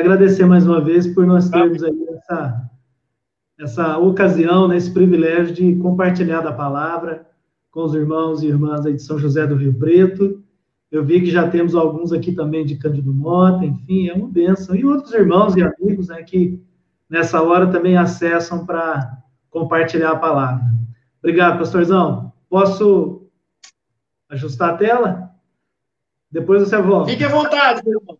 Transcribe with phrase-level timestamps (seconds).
[0.00, 2.70] agradecer mais uma vez por nós termos aí essa,
[3.58, 7.26] essa ocasião, né, esse privilégio de compartilhar da palavra
[7.70, 10.42] com os irmãos e irmãs aí de São José do Rio Preto.
[10.90, 14.74] Eu vi que já temos alguns aqui também de Cândido Mota, enfim, é uma bênção.
[14.74, 16.60] E outros irmãos e amigos né, que
[17.08, 19.18] nessa hora também acessam para
[19.50, 20.64] compartilhar a palavra.
[21.20, 22.32] Obrigado, pastorzão.
[22.48, 23.28] Posso
[24.28, 25.30] ajustar a tela?
[26.30, 27.10] Depois você volta.
[27.10, 28.18] Fique à vontade, meu irmão.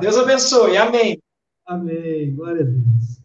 [0.00, 0.76] Deus abençoe.
[0.76, 1.18] Amém.
[1.66, 2.34] Amém.
[2.34, 3.20] Glória a Deus.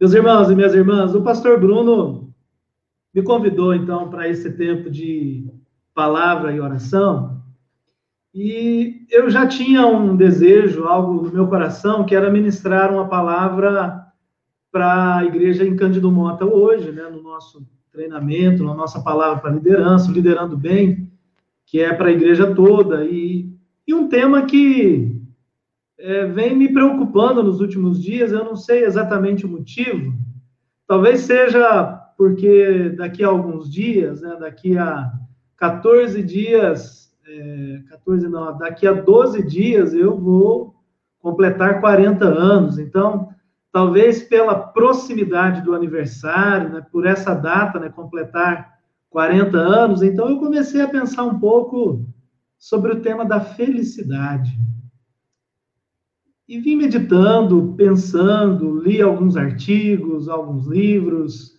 [0.00, 2.32] Meus irmãos e minhas irmãs, o pastor Bruno
[3.14, 5.46] me convidou, então, para esse tempo de
[5.94, 7.42] palavra e oração.
[8.34, 14.06] E eu já tinha um desejo, algo no meu coração, que era ministrar uma palavra
[14.70, 19.50] para a igreja em Cândido Mota hoje, né, no nosso treinamento, na nossa palavra para
[19.50, 21.10] liderança, liderando bem,
[21.66, 23.04] que é para a igreja toda.
[23.04, 23.52] E,
[23.86, 25.19] e um tema que
[26.00, 30.14] é, vem me preocupando nos últimos dias, eu não sei exatamente o motivo,
[30.86, 35.10] talvez seja porque daqui a alguns dias, né, daqui a
[35.56, 40.74] 14 dias, é, 14 não, daqui a 12 dias eu vou
[41.20, 43.28] completar 40 anos, então,
[43.70, 48.78] talvez pela proximidade do aniversário, né, por essa data, né, completar
[49.10, 52.06] 40 anos, então eu comecei a pensar um pouco
[52.58, 54.50] sobre o tema da felicidade.
[56.50, 61.56] E vim meditando, pensando, li alguns artigos, alguns livros,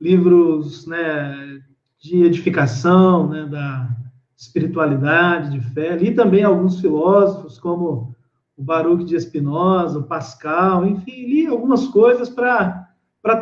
[0.00, 1.60] livros né,
[1.98, 3.94] de edificação, né, da
[4.34, 5.94] espiritualidade, de fé.
[5.94, 8.16] Li também alguns filósofos, como
[8.56, 12.88] o Baruch de Espinosa, o Pascal, enfim, li algumas coisas para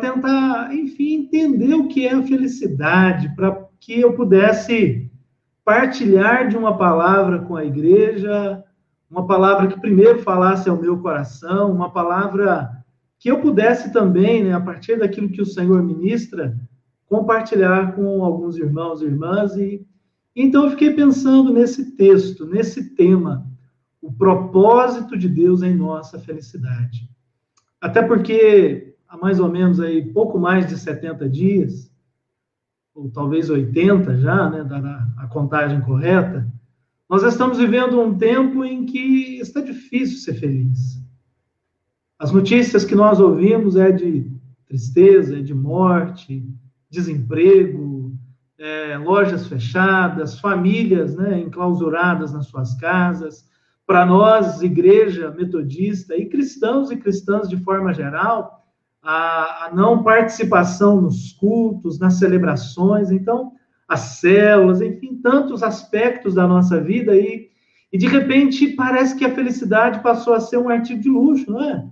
[0.01, 5.09] tentar, enfim, entender o que é a felicidade, para que eu pudesse
[5.63, 8.65] partilhar de uma palavra com a igreja,
[9.09, 12.69] uma palavra que primeiro falasse ao meu coração, uma palavra
[13.17, 16.57] que eu pudesse também, né, a partir daquilo que o Senhor ministra,
[17.07, 19.55] compartilhar com alguns irmãos e irmãs.
[19.57, 19.85] E
[20.35, 23.45] então eu fiquei pensando nesse texto, nesse tema,
[24.01, 27.09] o propósito de Deus em nossa felicidade.
[27.81, 31.91] Até porque há mais ou menos aí pouco mais de 70 dias,
[32.93, 36.47] ou talvez 80 já, né, da a contagem correta,
[37.09, 41.03] nós estamos vivendo um tempo em que está difícil ser feliz.
[42.19, 44.31] As notícias que nós ouvimos é de
[44.67, 46.45] tristeza, é de morte,
[46.87, 48.13] desemprego,
[48.59, 53.49] é, lojas fechadas, famílias né, enclausuradas nas suas casas.
[53.87, 58.63] Para nós, igreja metodista e cristãos e cristãs de forma geral,
[59.01, 63.09] a, a não participação nos cultos, nas celebrações.
[63.09, 63.53] Então,
[63.89, 67.49] as células, enfim, tantos aspectos da nossa vida e,
[67.91, 71.63] e de repente parece que a felicidade passou a ser um artigo de luxo, não
[71.63, 71.83] é?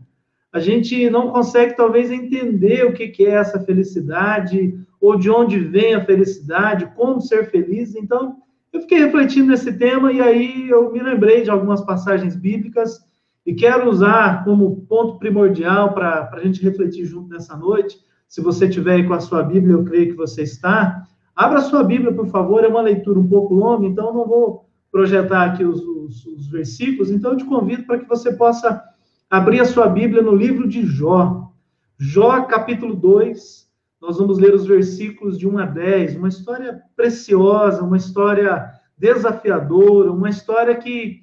[0.53, 5.95] A gente não consegue talvez entender o que, é essa felicidade ou de onde vem
[5.95, 7.95] a felicidade, como ser feliz.
[7.95, 8.37] Então,
[8.71, 12.99] eu fiquei refletindo nesse tema e aí eu me lembrei de algumas passagens bíblicas
[13.45, 17.97] e quero usar como ponto primordial para a gente refletir junto nessa noite.
[18.27, 21.07] Se você tiver aí com a sua Bíblia, eu creio que você está.
[21.37, 25.43] Abra sua Bíblia, por favor, é uma leitura um pouco longa, então não vou projetar
[25.43, 28.83] aqui os, os, os versículos, então eu te convido para que você possa
[29.29, 31.51] abrir a sua Bíblia no livro de Jó.
[31.95, 33.67] Jó, capítulo 2,
[34.01, 40.11] nós vamos ler os versículos de 1 a 10, uma história preciosa, uma história desafiadora,
[40.11, 41.21] uma história que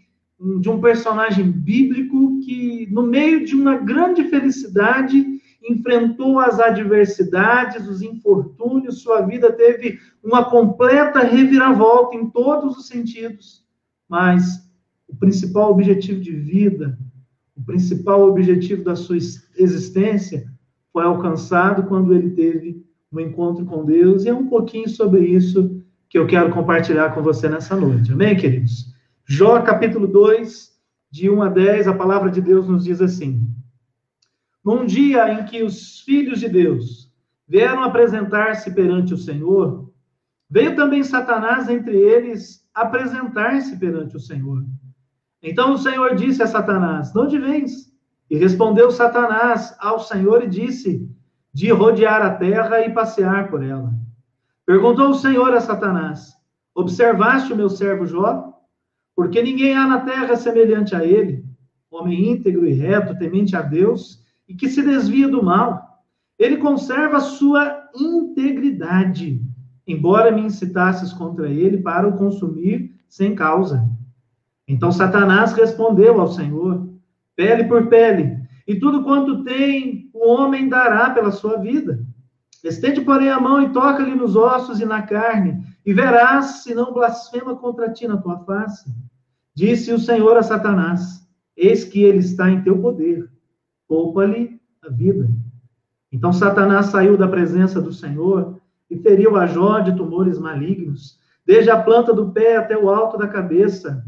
[0.61, 8.03] de um personagem bíblico que, no meio de uma grande felicidade, enfrentou as adversidades, os
[8.03, 13.65] infortúnios, sua vida teve uma completa reviravolta em todos os sentidos.
[14.09, 14.69] Mas
[15.09, 16.99] o principal objetivo de vida,
[17.57, 20.47] o principal objetivo da sua existência
[20.93, 25.81] foi alcançado quando ele teve um encontro com Deus, e é um pouquinho sobre isso
[26.09, 28.13] que eu quero compartilhar com você nessa noite.
[28.13, 28.93] Amém, queridos?
[29.27, 30.73] Jó, capítulo 2,
[31.11, 33.49] de 1 a 10, a palavra de Deus nos diz assim:
[34.65, 37.13] num dia em que os filhos de Deus
[37.47, 39.93] vieram apresentar-se perante o Senhor,
[40.49, 44.65] veio também Satanás entre eles apresentar-se perante o Senhor.
[45.43, 47.93] Então o Senhor disse a Satanás: De onde vens?
[48.31, 51.07] E respondeu Satanás ao Senhor e disse:
[51.53, 53.93] De rodear a terra e passear por ela.
[54.65, 56.33] Perguntou o Senhor a Satanás:
[56.75, 58.55] Observaste o meu servo Jó?
[59.15, 61.45] Porque ninguém há na terra semelhante a ele,
[61.91, 66.03] homem íntegro e reto, temente a Deus e que se desvia do mal.
[66.39, 69.41] Ele conserva a sua integridade,
[69.87, 73.89] embora me incitasses contra ele para o consumir sem causa.
[74.67, 76.89] Então Satanás respondeu ao Senhor:
[77.37, 82.05] pele por pele, e tudo quanto tem, o homem dará pela sua vida.
[82.65, 86.95] Estende, porém, a mão e toca-lhe nos ossos e na carne, e verás se não
[86.95, 88.91] blasfema contra ti na tua face.
[89.55, 93.31] Disse o Senhor a Satanás: Eis que ele está em teu poder,
[93.95, 95.31] poupa-lhe a vida.
[96.11, 98.61] Então Satanás saiu da presença do Senhor
[98.91, 103.17] e feriu a Jó de tumores malignos, desde a planta do pé até o alto
[103.17, 104.05] da cabeça.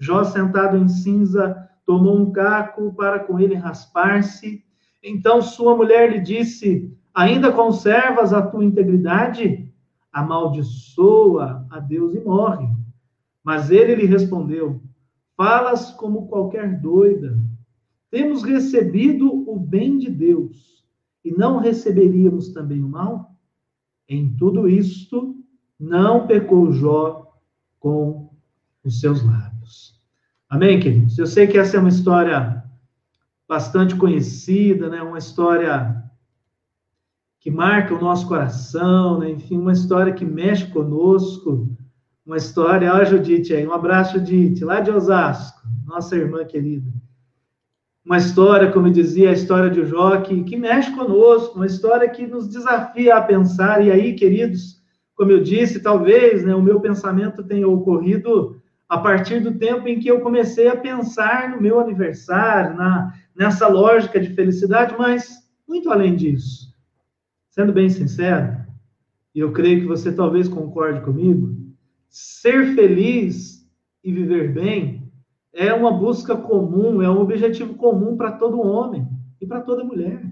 [0.00, 1.54] Jó, sentado em cinza,
[1.84, 4.64] tomou um caco para com ele raspar-se.
[5.04, 9.70] Então sua mulher lhe disse: Ainda conservas a tua integridade?
[10.10, 12.68] Amaldiçoa a Deus e morre.
[13.44, 14.80] Mas ele lhe respondeu:
[15.36, 17.36] Falas como qualquer doida.
[18.16, 20.82] Temos recebido o bem de Deus
[21.22, 23.36] e não receberíamos também o mal?
[24.08, 25.36] Em tudo isto,
[25.78, 27.30] não pecou Jó
[27.78, 28.30] com
[28.82, 30.00] os seus lábios.
[30.48, 31.18] Amém, queridos?
[31.18, 32.64] Eu sei que essa é uma história
[33.46, 35.02] bastante conhecida, né?
[35.02, 36.02] Uma história
[37.38, 39.30] que marca o nosso coração, né?
[39.30, 41.68] Enfim, uma história que mexe conosco.
[42.24, 46.90] Uma história, olha Judite aí, um abraço, Judite, lá de Osasco, nossa irmã querida.
[48.06, 52.08] Uma história, como eu dizia, a história de Jó, que, que mexe conosco, uma história
[52.08, 54.80] que nos desafia a pensar, e aí, queridos,
[55.16, 59.98] como eu disse, talvez né, o meu pensamento tenha ocorrido a partir do tempo em
[59.98, 65.90] que eu comecei a pensar no meu aniversário, na, nessa lógica de felicidade, mas muito
[65.90, 66.72] além disso.
[67.50, 68.56] Sendo bem sincero,
[69.34, 71.56] e eu creio que você talvez concorde comigo,
[72.08, 73.68] ser feliz
[74.04, 75.05] e viver bem
[75.56, 79.08] é uma busca comum, é um objetivo comum para todo homem
[79.40, 80.22] e para toda mulher.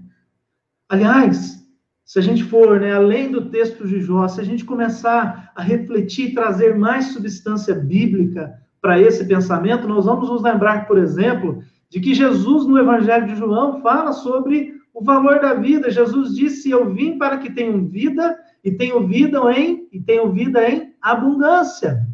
[0.87, 1.65] Aliás,
[2.05, 5.63] se a gente for, né, além do texto de Jó, se a gente começar a
[5.63, 11.99] refletir, trazer mais substância bíblica para esse pensamento, nós vamos nos lembrar, por exemplo, de
[11.99, 15.89] que Jesus, no Evangelho de João, fala sobre o valor da vida.
[15.89, 20.69] Jesus disse: Eu vim para que tenham vida e tenham vida em e tenham vida
[20.69, 22.04] em abundância.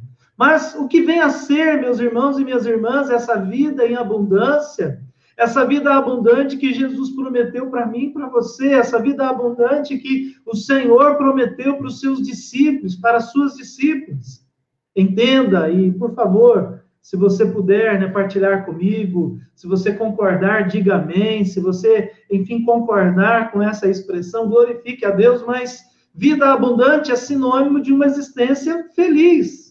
[0.42, 5.00] Mas o que vem a ser, meus irmãos e minhas irmãs, essa vida em abundância?
[5.38, 10.36] essa vida abundante que Jesus prometeu para mim e para você, essa vida abundante que
[10.46, 14.46] o Senhor prometeu para os seus discípulos, para as suas discípulas.
[14.96, 21.46] Entenda e, por favor, se você puder né, partilhar comigo, se você concordar, diga amém.
[21.46, 25.82] Se você, enfim, concordar com essa expressão, glorifique a Deus, mas
[26.14, 29.71] vida abundante é sinônimo de uma existência feliz.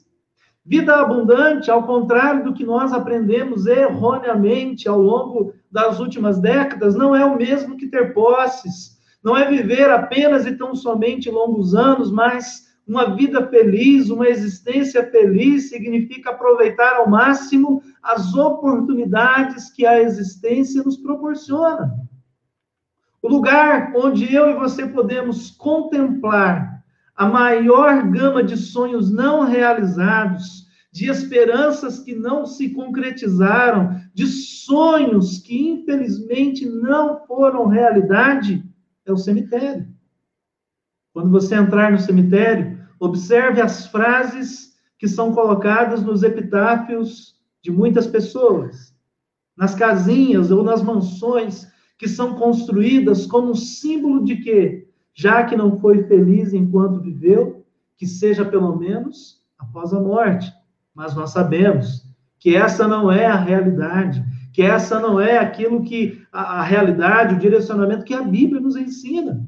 [0.64, 7.16] Vida abundante, ao contrário do que nós aprendemos erroneamente ao longo das últimas décadas, não
[7.16, 12.10] é o mesmo que ter posses, não é viver apenas e tão somente longos anos,
[12.12, 20.02] mas uma vida feliz, uma existência feliz significa aproveitar ao máximo as oportunidades que a
[20.02, 21.94] existência nos proporciona.
[23.22, 26.69] O lugar onde eu e você podemos contemplar
[27.20, 35.36] a maior gama de sonhos não realizados, de esperanças que não se concretizaram, de sonhos
[35.36, 38.64] que infelizmente não foram realidade,
[39.04, 39.86] é o cemitério.
[41.12, 48.06] Quando você entrar no cemitério, observe as frases que são colocadas nos epitáfios de muitas
[48.06, 48.94] pessoas,
[49.54, 51.68] nas casinhas ou nas mansões
[51.98, 54.89] que são construídas como símbolo de quê?
[55.14, 57.64] Já que não foi feliz enquanto viveu,
[57.96, 60.52] que seja pelo menos após a morte.
[60.94, 62.04] Mas nós sabemos
[62.38, 67.34] que essa não é a realidade, que essa não é aquilo que a, a realidade,
[67.34, 69.46] o direcionamento que a Bíblia nos ensina.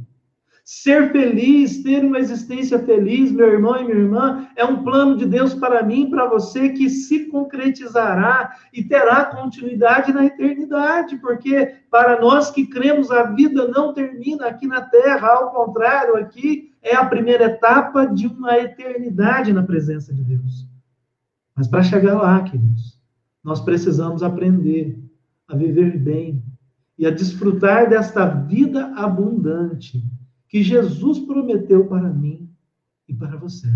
[0.65, 5.27] Ser feliz, ter uma existência feliz, meu irmão e minha irmã, é um plano de
[5.27, 11.75] Deus para mim e para você que se concretizará e terá continuidade na eternidade, porque
[11.91, 16.95] para nós que cremos, a vida não termina aqui na terra, ao contrário, aqui é
[16.95, 20.69] a primeira etapa de uma eternidade na presença de Deus.
[21.57, 23.01] Mas para chegar lá, queridos,
[23.43, 24.97] nós precisamos aprender
[25.49, 26.41] a viver bem
[26.97, 30.01] e a desfrutar desta vida abundante
[30.53, 32.47] que Jesus prometeu para mim
[33.09, 33.69] e para você.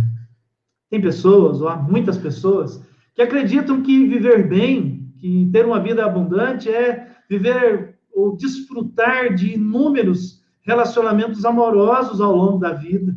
[0.90, 6.04] Tem pessoas, ou há muitas pessoas, que acreditam que viver bem, que ter uma vida
[6.04, 13.16] abundante é viver ou desfrutar de inúmeros relacionamentos amorosos ao longo da vida.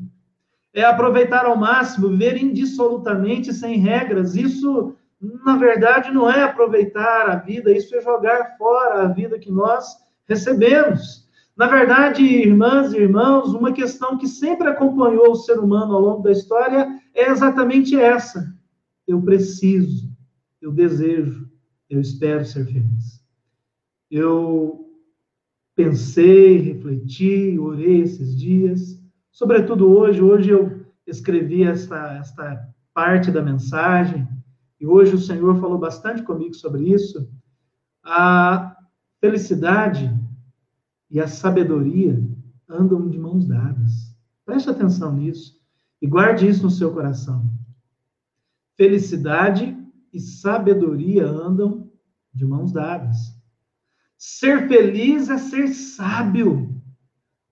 [0.74, 4.36] É aproveitar ao máximo, viver indissolutamente, sem regras.
[4.36, 4.96] Isso,
[5.44, 9.98] na verdade, não é aproveitar a vida, isso é jogar fora a vida que nós
[10.26, 11.28] recebemos.
[11.60, 16.24] Na verdade, irmãs e irmãos, uma questão que sempre acompanhou o ser humano ao longo
[16.24, 18.56] da história é exatamente essa.
[19.06, 20.10] Eu preciso,
[20.62, 21.52] eu desejo,
[21.90, 23.22] eu espero ser feliz.
[24.10, 24.90] eu
[25.76, 28.98] pensei, refleti, orei esses dias,
[29.30, 30.22] sobretudo hoje.
[30.22, 34.26] Hoje eu escrevi esta, esta parte da mensagem
[34.80, 37.30] e hoje o Senhor falou bastante comigo sobre isso.
[38.02, 38.78] A
[39.20, 40.10] felicidade
[41.10, 42.22] e a sabedoria
[42.68, 44.16] andam de mãos dadas.
[44.46, 45.60] Preste atenção nisso
[46.02, 47.50] e guarde isso no seu coração.
[48.78, 49.76] Felicidade
[50.14, 51.92] e sabedoria andam
[52.34, 53.18] de mãos dadas.
[54.18, 56.79] Ser feliz é ser sábio.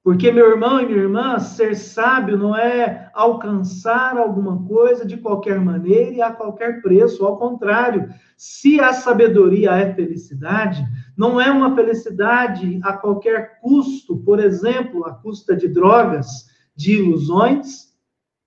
[0.07, 5.59] Porque, meu irmão e minha irmã, ser sábio não é alcançar alguma coisa de qualquer
[5.59, 7.25] maneira e a qualquer preço.
[7.25, 10.81] Ao contrário, se a sabedoria é felicidade,
[11.17, 17.93] não é uma felicidade a qualquer custo, por exemplo, a custa de drogas, de ilusões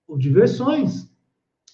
[0.07, 1.11] ou diversões.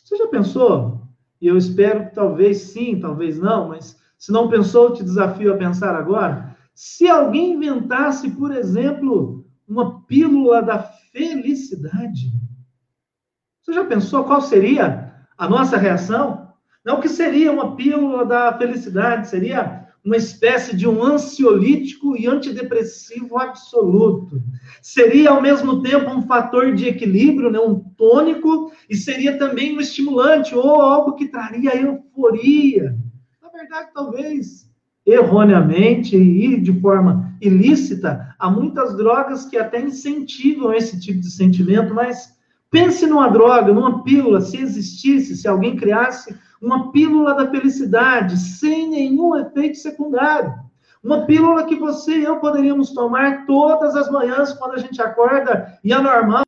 [0.03, 1.01] Você já pensou?
[1.39, 5.57] E eu espero que talvez sim, talvez não, mas se não pensou, te desafio a
[5.57, 6.57] pensar agora.
[6.75, 12.31] Se alguém inventasse, por exemplo, uma pílula da felicidade,
[13.61, 16.53] você já pensou qual seria a nossa reação?
[16.85, 23.37] Não que seria uma pílula da felicidade, seria uma espécie de um ansiolítico e antidepressivo
[23.37, 24.41] absoluto.
[24.81, 27.59] Seria, ao mesmo tempo, um fator de equilíbrio, né?
[27.59, 32.95] um tônico, e seria também um estimulante, ou algo que traria euforia
[33.57, 34.69] verdade, talvez
[35.07, 41.93] erroneamente e de forma ilícita, há muitas drogas que até incentivam esse tipo de sentimento,
[41.93, 42.37] mas
[42.69, 48.89] pense numa droga, numa pílula, se existisse, se alguém criasse uma pílula da felicidade, sem
[48.89, 50.53] nenhum efeito secundário.
[51.01, 55.79] Uma pílula que você e eu poderíamos tomar todas as manhãs quando a gente acorda
[55.83, 56.43] e é normal.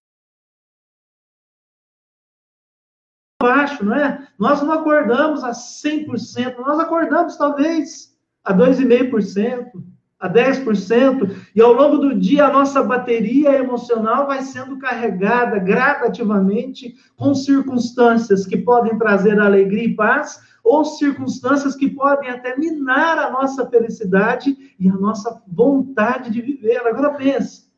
[3.42, 4.28] baixo, não é?
[4.38, 8.09] Nós não acordamos a 100%, nós acordamos talvez
[8.44, 9.72] a 2,5%,
[10.20, 16.96] a 10%, e ao longo do dia a nossa bateria emocional vai sendo carregada gradativamente
[17.16, 23.32] com circunstâncias que podem trazer alegria e paz, ou circunstâncias que podem até minar a
[23.32, 26.86] nossa felicidade e a nossa vontade de viver.
[26.86, 27.70] Agora pense,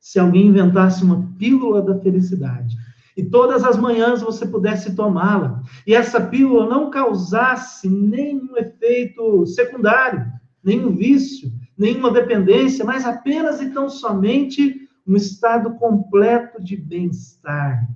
[0.00, 2.74] se alguém inventasse uma pílula da felicidade,
[3.16, 10.24] e todas as manhãs você pudesse tomá-la, e essa pílula não causasse nenhum efeito secundário,
[10.62, 17.88] nenhum vício, nenhuma dependência, mas apenas e tão somente um estado completo de bem-estar,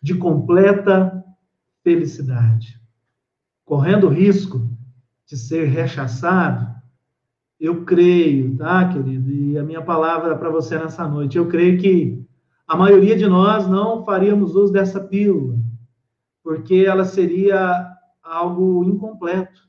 [0.00, 1.24] de completa
[1.82, 2.80] felicidade.
[3.64, 4.68] Correndo o risco
[5.26, 6.72] de ser rechaçado,
[7.58, 9.30] eu creio, tá, querido?
[9.30, 12.22] E a minha palavra para você nessa noite, eu creio que
[12.72, 15.58] a maioria de nós não faríamos uso dessa pílula,
[16.42, 17.86] porque ela seria
[18.22, 19.68] algo incompleto.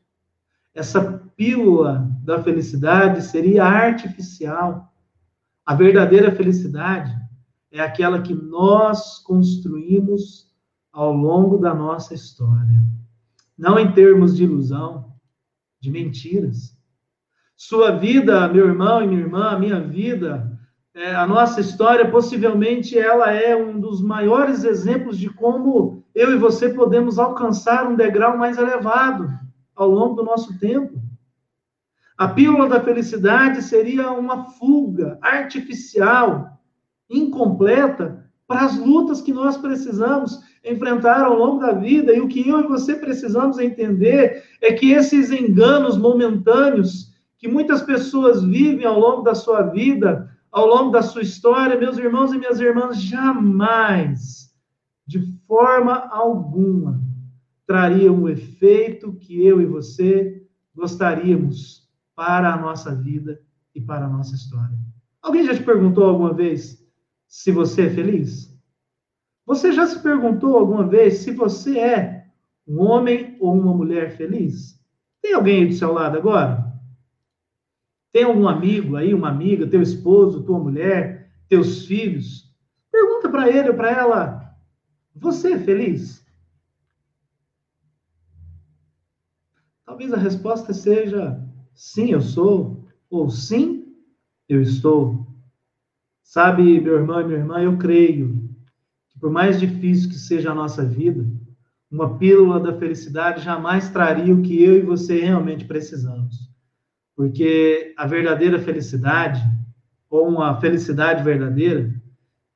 [0.74, 4.89] Essa pílula da felicidade seria artificial.
[5.65, 7.13] A verdadeira felicidade
[7.69, 10.50] é aquela que nós construímos
[10.89, 12.81] ao longo da nossa história.
[13.57, 15.13] Não em termos de ilusão,
[15.77, 16.74] de mentiras.
[17.53, 20.52] Sua vida, meu irmão e minha irmã, minha vida,
[20.95, 26.38] é, a nossa história, possivelmente, ela é um dos maiores exemplos de como eu e
[26.38, 29.27] você podemos alcançar um degrau mais elevado
[29.75, 31.01] ao longo do nosso tempo.
[32.15, 36.59] A pílula da felicidade seria uma fuga artificial,
[37.09, 42.13] incompleta, para as lutas que nós precisamos enfrentar ao longo da vida.
[42.13, 47.81] E o que eu e você precisamos entender é que esses enganos momentâneos que muitas
[47.81, 52.38] pessoas vivem ao longo da sua vida, ao longo da sua história, meus irmãos e
[52.38, 54.53] minhas irmãs, jamais,
[55.05, 57.01] de forma alguma,
[57.65, 60.45] trariam o efeito que eu e você
[60.75, 63.41] gostaríamos para a nossa vida
[63.74, 64.77] e para a nossa história.
[65.24, 66.88] Alguém já te perguntou alguma vez
[67.27, 68.55] se você é feliz?
[69.48, 72.27] Você já se perguntou alguma vez se você é
[72.67, 74.79] um homem ou uma mulher feliz?
[75.19, 76.73] Tem alguém aí do seu lado agora?
[78.13, 82.48] Tem algum amigo aí, uma amiga, teu esposo, tua mulher, teus filhos?
[82.91, 84.55] Pergunta para ele ou para ela:
[85.15, 86.24] você é feliz?
[89.84, 91.43] Talvez a resposta seja
[91.74, 93.96] sim, eu sou, ou sim,
[94.48, 95.25] eu estou.
[96.22, 98.48] Sabe, meu irmão e minha irmã, eu creio
[99.10, 101.25] que por mais difícil que seja a nossa vida,
[101.89, 106.52] uma pílula da felicidade jamais traria o que eu e você realmente precisamos.
[107.15, 109.41] Porque a verdadeira felicidade,
[110.10, 111.93] ou uma felicidade verdadeira,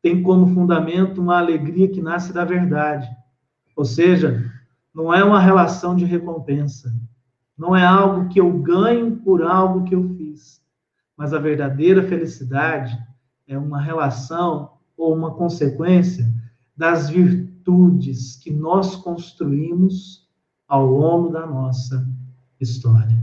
[0.02, 3.08] tem como fundamento uma alegria que nasce da verdade.
[3.76, 4.52] Ou seja,
[4.94, 6.94] não é uma relação de recompensa.
[7.58, 10.62] Não é algo que eu ganho por algo que eu fiz.
[11.16, 12.98] Mas a verdadeira felicidade
[13.48, 16.32] é uma relação ou uma consequência
[16.76, 20.28] das virtudes que nós construímos
[20.68, 22.08] ao longo da nossa
[22.60, 23.18] história.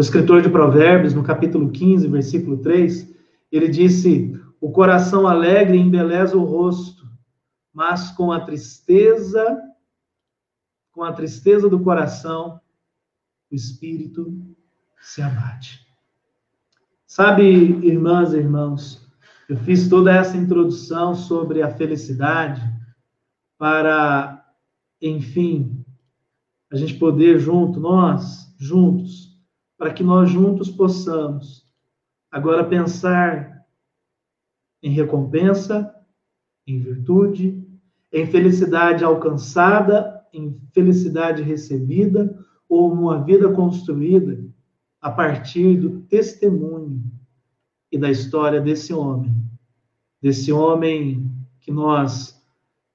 [0.00, 3.14] O escritor de Provérbios, no capítulo 15, versículo 3,
[3.52, 7.06] ele disse: O coração alegre embeleza o rosto,
[7.70, 9.60] mas com a tristeza,
[10.90, 12.62] com a tristeza do coração,
[13.52, 14.34] o espírito
[15.02, 15.86] se abate.
[17.06, 19.06] Sabe, irmãs e irmãos,
[19.50, 22.62] eu fiz toda essa introdução sobre a felicidade
[23.58, 24.50] para,
[24.98, 25.84] enfim,
[26.72, 29.29] a gente poder junto, nós, juntos,
[29.80, 31.66] para que nós juntos possamos
[32.30, 33.64] agora pensar
[34.82, 35.90] em recompensa,
[36.66, 37.66] em virtude,
[38.12, 44.44] em felicidade alcançada, em felicidade recebida ou numa vida construída
[45.00, 47.02] a partir do testemunho
[47.90, 49.34] e da história desse homem,
[50.20, 51.26] desse homem
[51.58, 52.38] que nós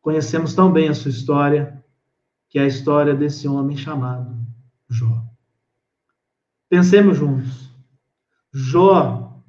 [0.04, 1.84] conhecemos tão bem a sua história,
[2.48, 4.38] que é a história desse homem chamado
[4.88, 5.25] Jó.
[6.69, 7.72] Pensemos juntos.
[8.53, 9.41] Jó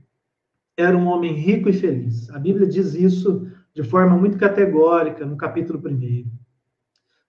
[0.76, 2.28] era um homem rico e feliz.
[2.30, 6.26] A Bíblia diz isso de forma muito categórica no capítulo 1.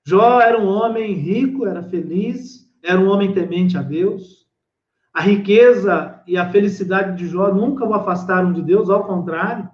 [0.06, 4.48] Jó era um homem rico, era feliz, era um homem temente a Deus.
[5.14, 9.70] A riqueza e a felicidade de Jó nunca o afastaram de Deus, ao contrário,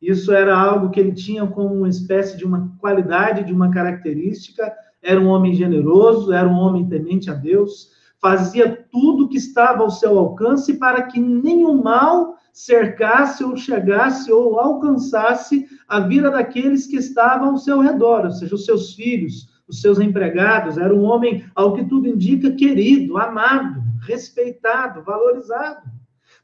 [0.00, 4.72] isso era algo que ele tinha como uma espécie de uma qualidade, de uma característica.
[5.02, 7.90] Era um homem generoso, era um homem temente a Deus,
[8.26, 14.58] fazia tudo que estava ao seu alcance para que nenhum mal cercasse ou chegasse ou
[14.58, 19.80] alcançasse a vida daqueles que estavam ao seu redor, ou seja, os seus filhos, os
[19.80, 20.76] seus empregados.
[20.76, 25.88] Era um homem, ao que tudo indica, querido, amado, respeitado, valorizado.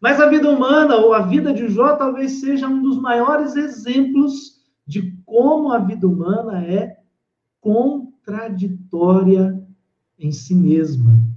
[0.00, 4.52] Mas a vida humana, ou a vida de Jó, talvez seja um dos maiores exemplos
[4.86, 6.96] de como a vida humana é
[7.60, 9.60] contraditória
[10.16, 11.31] em si mesma.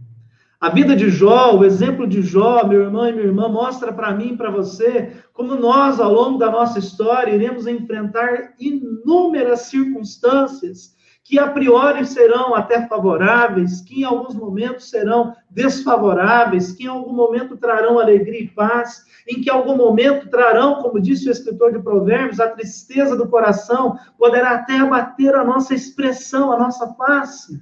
[0.65, 4.11] A vida de Jó, o exemplo de Jó, meu irmão e minha irmã, mostra para
[4.15, 10.95] mim e para você como nós, ao longo da nossa história, iremos enfrentar inúmeras circunstâncias
[11.23, 17.13] que a priori serão até favoráveis, que em alguns momentos serão desfavoráveis, que em algum
[17.13, 21.73] momento trarão alegria e paz, em que em algum momento trarão, como disse o escritor
[21.73, 27.61] de Provérbios, a tristeza do coração, poderá até abater a nossa expressão, a nossa face.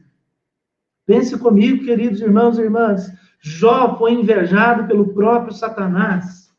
[1.05, 3.11] Pense comigo, queridos irmãos e irmãs,
[3.41, 6.49] Jó foi invejado pelo próprio Satanás.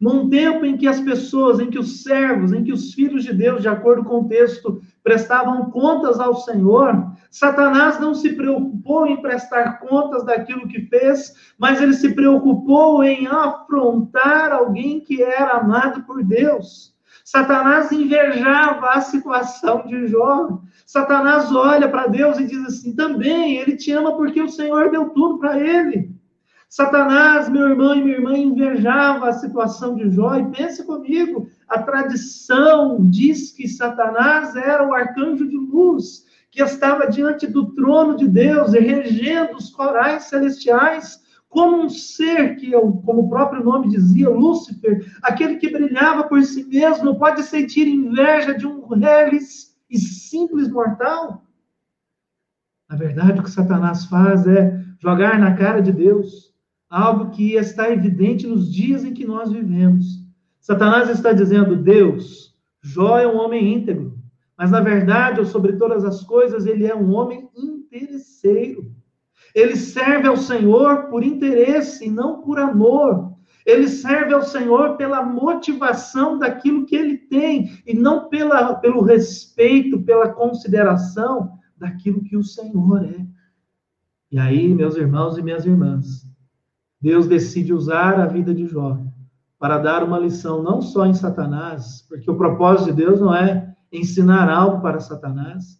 [0.00, 3.34] Num tempo em que as pessoas, em que os servos, em que os filhos de
[3.34, 9.20] Deus, de acordo com o texto, prestavam contas ao Senhor, Satanás não se preocupou em
[9.20, 16.02] prestar contas daquilo que fez, mas ele se preocupou em afrontar alguém que era amado
[16.04, 16.94] por Deus.
[17.30, 20.58] Satanás invejava a situação de Jó.
[20.84, 25.10] Satanás olha para Deus e diz assim: também, ele te ama porque o Senhor deu
[25.10, 26.10] tudo para ele.
[26.68, 31.80] Satanás, meu irmão e minha irmã, invejava a situação de Jó, e pense comigo, a
[31.80, 38.26] tradição diz que Satanás era o arcanjo de luz, que estava diante do trono de
[38.26, 44.30] Deus e regendo os corais celestiais, como um ser que, como o próprio nome dizia,
[44.30, 50.70] Lúcifer, aquele que brilhava por si mesmo, pode sentir inveja de um reles e simples
[50.70, 51.44] mortal?
[52.88, 56.54] Na verdade, o que Satanás faz é jogar na cara de Deus
[56.88, 60.24] algo que está evidente nos dias em que nós vivemos.
[60.60, 64.16] Satanás está dizendo: Deus, Jó é um homem íntegro,
[64.56, 68.99] mas na verdade, ou sobre todas as coisas, ele é um homem interesseiro.
[69.54, 73.34] Ele serve ao Senhor por interesse e não por amor.
[73.66, 80.00] Ele serve ao Senhor pela motivação daquilo que ele tem e não pela, pelo respeito,
[80.02, 83.26] pela consideração daquilo que o Senhor é.
[84.30, 86.26] E aí, meus irmãos e minhas irmãs,
[87.00, 88.98] Deus decide usar a vida de Jó
[89.58, 93.74] para dar uma lição não só em Satanás, porque o propósito de Deus não é
[93.92, 95.79] ensinar algo para Satanás,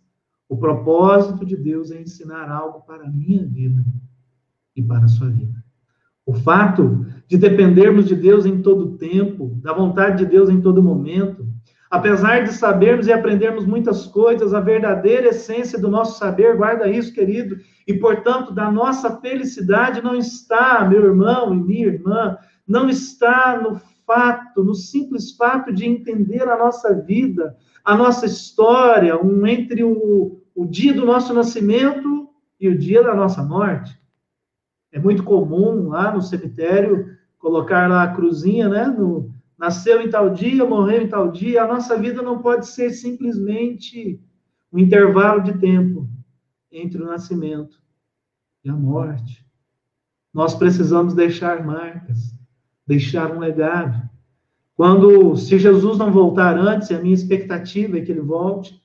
[0.51, 3.85] o propósito de Deus é ensinar algo para a minha vida
[4.75, 5.55] e para a sua vida.
[6.27, 10.83] O fato de dependermos de Deus em todo tempo, da vontade de Deus em todo
[10.83, 11.47] momento,
[11.89, 17.15] apesar de sabermos e aprendermos muitas coisas, a verdadeira essência do nosso saber, guarda isso,
[17.15, 22.37] querido, e, portanto, da nossa felicidade não está, meu irmão e minha irmã,
[22.67, 29.17] não está no fato, no simples fato de entender a nossa vida, a nossa história,
[29.17, 32.29] um entre o, o dia do nosso nascimento
[32.61, 33.99] e o dia da nossa morte.
[34.93, 38.87] É muito comum lá no cemitério colocar lá a cruzinha, né?
[38.87, 41.63] No, nasceu em tal dia, morreu em tal dia.
[41.63, 44.21] A nossa vida não pode ser simplesmente
[44.73, 46.09] um intervalo de tempo
[46.71, 47.81] entre o nascimento
[48.65, 49.45] e a morte.
[50.33, 52.35] Nós precisamos deixar marcas,
[52.87, 54.09] deixar um legado.
[54.75, 58.80] Quando, se Jesus não voltar antes, a minha expectativa é que ele volte,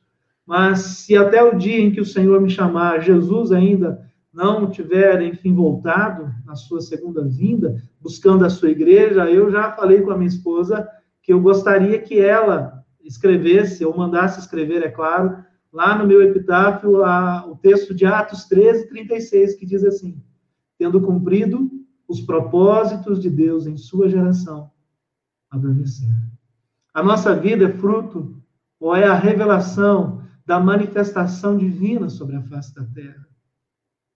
[0.45, 5.21] mas se até o dia em que o Senhor me chamar, Jesus ainda não tiver,
[5.21, 10.17] enfim, voltado na sua segunda vinda, buscando a sua igreja, eu já falei com a
[10.17, 10.87] minha esposa
[11.23, 15.37] que eu gostaria que ela escrevesse, ou mandasse escrever, é claro,
[15.71, 20.21] lá no meu epitáfio, a, o texto de Atos 13, 36, que diz assim:
[20.77, 21.69] tendo cumprido
[22.07, 24.69] os propósitos de Deus em sua geração,
[25.49, 26.09] adormecer.
[26.93, 28.35] A nossa vida é fruto,
[28.79, 33.25] ou é a revelação da manifestação divina sobre a face da terra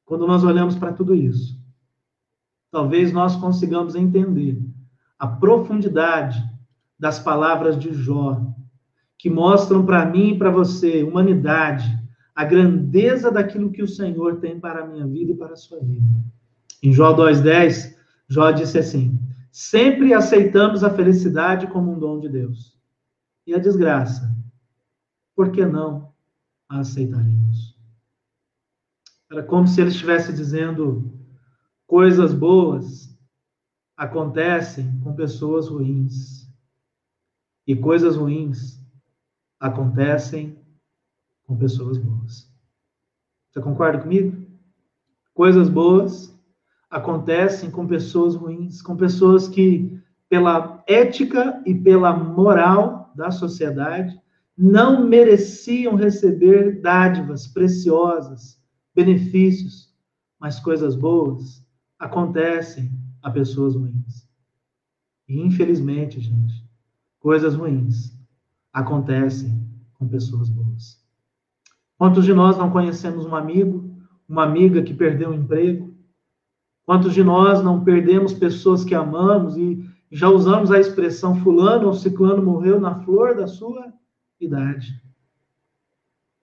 [0.10, 1.56] quando nós olhamos para tudo isso.
[2.72, 4.60] Talvez nós consigamos entender
[5.20, 6.44] a profundidade
[6.98, 8.42] das palavras de Jó,
[9.20, 11.96] que mostram para mim e para você, humanidade,
[12.34, 15.80] a grandeza daquilo que o Senhor tem para a minha vida e para a sua
[15.80, 16.08] vida.
[16.82, 17.96] Em Jó 2,10,
[18.28, 19.20] Jó disse assim:
[19.52, 22.76] Sempre aceitamos a felicidade como um dom de Deus.
[23.46, 24.36] E a desgraça,
[25.36, 26.09] por que não
[26.69, 27.75] a aceitaremos?
[29.32, 31.12] Era como se ele estivesse dizendo:
[31.86, 33.10] coisas boas
[33.97, 36.47] acontecem com pessoas ruins.
[37.67, 38.79] E coisas ruins
[39.60, 40.58] acontecem
[41.45, 42.49] com pessoas boas.
[43.51, 44.47] Você concorda comigo?
[45.34, 46.34] Coisas boas
[46.89, 54.19] acontecem com pessoas ruins, com pessoas que, pela ética e pela moral da sociedade,
[54.62, 58.62] não mereciam receber dádivas preciosas
[58.93, 59.95] benefícios,
[60.38, 61.65] mas coisas boas
[61.98, 62.91] acontecem
[63.22, 64.28] a pessoas ruins.
[65.30, 66.54] E infelizmente, gente,
[67.22, 68.13] coisas ruins
[68.74, 71.02] acontecem com pessoas boas.
[71.98, 73.89] Quantos de nós não conhecemos um amigo,
[74.28, 75.95] uma amiga que perdeu o emprego?
[76.86, 81.93] Quantos de nós não perdemos pessoas que amamos e já usamos a expressão fulano ou
[81.93, 83.93] ciclano morreu na flor da sua
[84.39, 85.02] idade?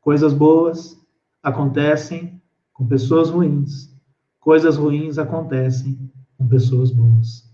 [0.01, 1.01] Coisas boas
[1.43, 2.41] acontecem
[2.73, 3.95] com pessoas ruins.
[4.39, 7.51] Coisas ruins acontecem com pessoas boas.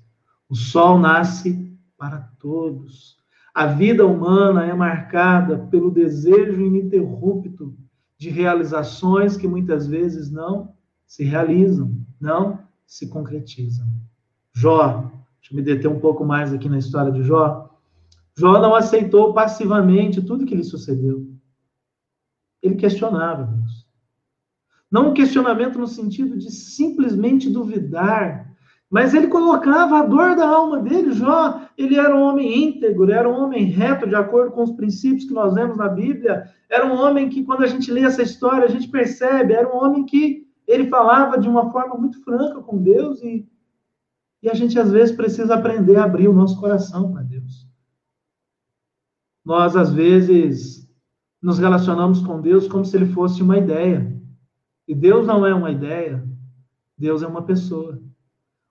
[0.49, 3.17] O sol nasce para todos.
[3.55, 7.77] A vida humana é marcada pelo desejo ininterrupto
[8.19, 10.75] de realizações que muitas vezes não
[11.07, 13.87] se realizam, não se concretizam.
[14.55, 17.72] Jó, deixa eu me deter um pouco mais aqui na história de Jó.
[18.37, 21.27] Jó não aceitou passivamente tudo que lhe sucedeu.
[22.63, 23.87] Ele questionava Deus.
[24.91, 28.53] Não um questionamento no sentido de simplesmente duvidar,
[28.91, 31.13] mas ele colocava a dor da alma dele.
[31.13, 35.25] Jó, ele era um homem íntegro, era um homem reto, de acordo com os princípios
[35.25, 36.51] que nós vemos na Bíblia.
[36.69, 39.83] Era um homem que, quando a gente lê essa história, a gente percebe, era um
[39.83, 43.49] homem que ele falava de uma forma muito franca com Deus e,
[44.43, 47.32] e a gente, às vezes, precisa aprender a abrir o nosso coração para.
[49.45, 50.89] Nós, às vezes,
[51.43, 54.17] nos relacionamos com Deus como se ele fosse uma ideia.
[54.87, 56.25] E Deus não é uma ideia,
[56.97, 57.99] Deus é uma pessoa.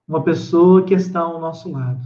[0.07, 2.01] Uma pessoa que está ao nosso lado.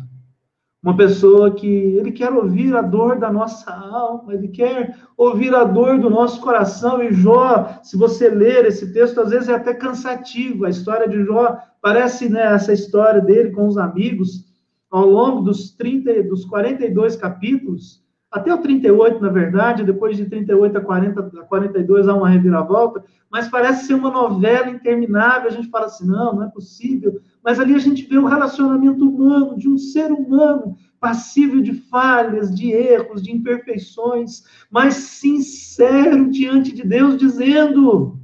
[0.82, 5.64] Uma pessoa que ele quer ouvir a dor da nossa alma, ele quer ouvir a
[5.64, 7.02] dor do nosso coração.
[7.02, 10.66] E Jó, se você ler esse texto, às vezes é até cansativo.
[10.66, 14.46] A história de Jó parece né, essa história dele com os amigos
[14.92, 18.05] ao longo dos 30, dos 42 capítulos
[18.36, 23.02] até o 38, na verdade, depois de 38 a, 40, a 42 há uma reviravolta,
[23.32, 25.48] mas parece ser uma novela interminável.
[25.48, 27.22] A gente fala assim: não, não é possível.
[27.42, 32.54] Mas ali a gente vê o relacionamento humano, de um ser humano passível de falhas,
[32.54, 38.20] de erros, de imperfeições, mas sincero diante de Deus, dizendo: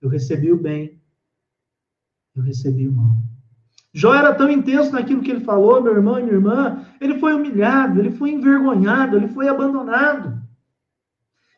[0.00, 0.98] Eu recebi o bem,
[2.34, 3.18] eu recebi o mal.
[3.96, 7.32] Jó era tão intenso naquilo que ele falou, meu irmão e minha irmã, ele foi
[7.32, 10.42] humilhado, ele foi envergonhado, ele foi abandonado.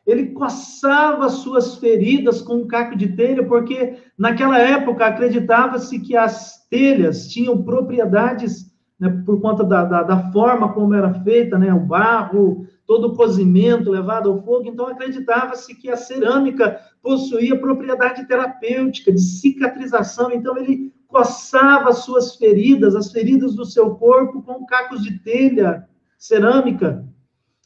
[0.05, 6.67] Ele coçava suas feridas com um caco de telha, porque naquela época acreditava-se que as
[6.69, 11.79] telhas tinham propriedades, né, por conta da, da, da, forma como era feita, né, o
[11.79, 19.11] barro, todo o cozimento levado ao fogo, então acreditava-se que a cerâmica possuía propriedade terapêutica,
[19.11, 25.01] de cicatrização, então ele coçava as suas feridas, as feridas do seu corpo, com cacos
[25.01, 27.07] de telha, cerâmica.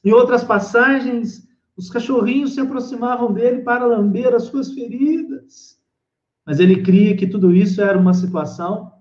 [0.03, 5.79] Em outras passagens, os cachorrinhos se aproximavam dele para lamber as suas feridas.
[6.45, 8.91] Mas ele cria que tudo isso era uma situação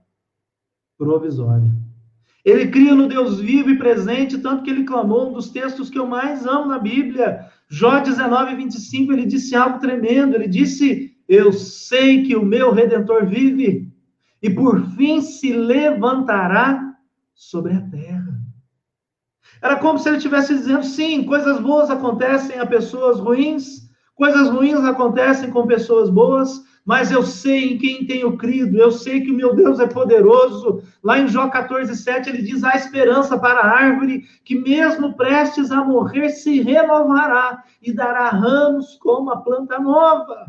[0.96, 1.70] provisória.
[2.44, 5.98] Ele cria no Deus vivo e presente, tanto que ele clamou um dos textos que
[5.98, 7.46] eu mais amo na Bíblia.
[7.68, 10.34] Jó 19, 25, ele disse algo tremendo.
[10.34, 13.89] Ele disse: Eu sei que o meu redentor vive,
[14.42, 16.94] e por fim se levantará
[17.34, 18.40] sobre a terra.
[19.62, 24.82] Era como se ele estivesse dizendo: sim, coisas boas acontecem a pessoas ruins, coisas ruins
[24.84, 29.36] acontecem com pessoas boas, mas eu sei em quem tenho crido, eu sei que o
[29.36, 30.82] meu Deus é poderoso.
[31.04, 35.70] Lá em Jó 14, 7, ele diz: há esperança para a árvore, que mesmo prestes
[35.70, 40.46] a morrer, se renovará e dará ramos como a planta nova.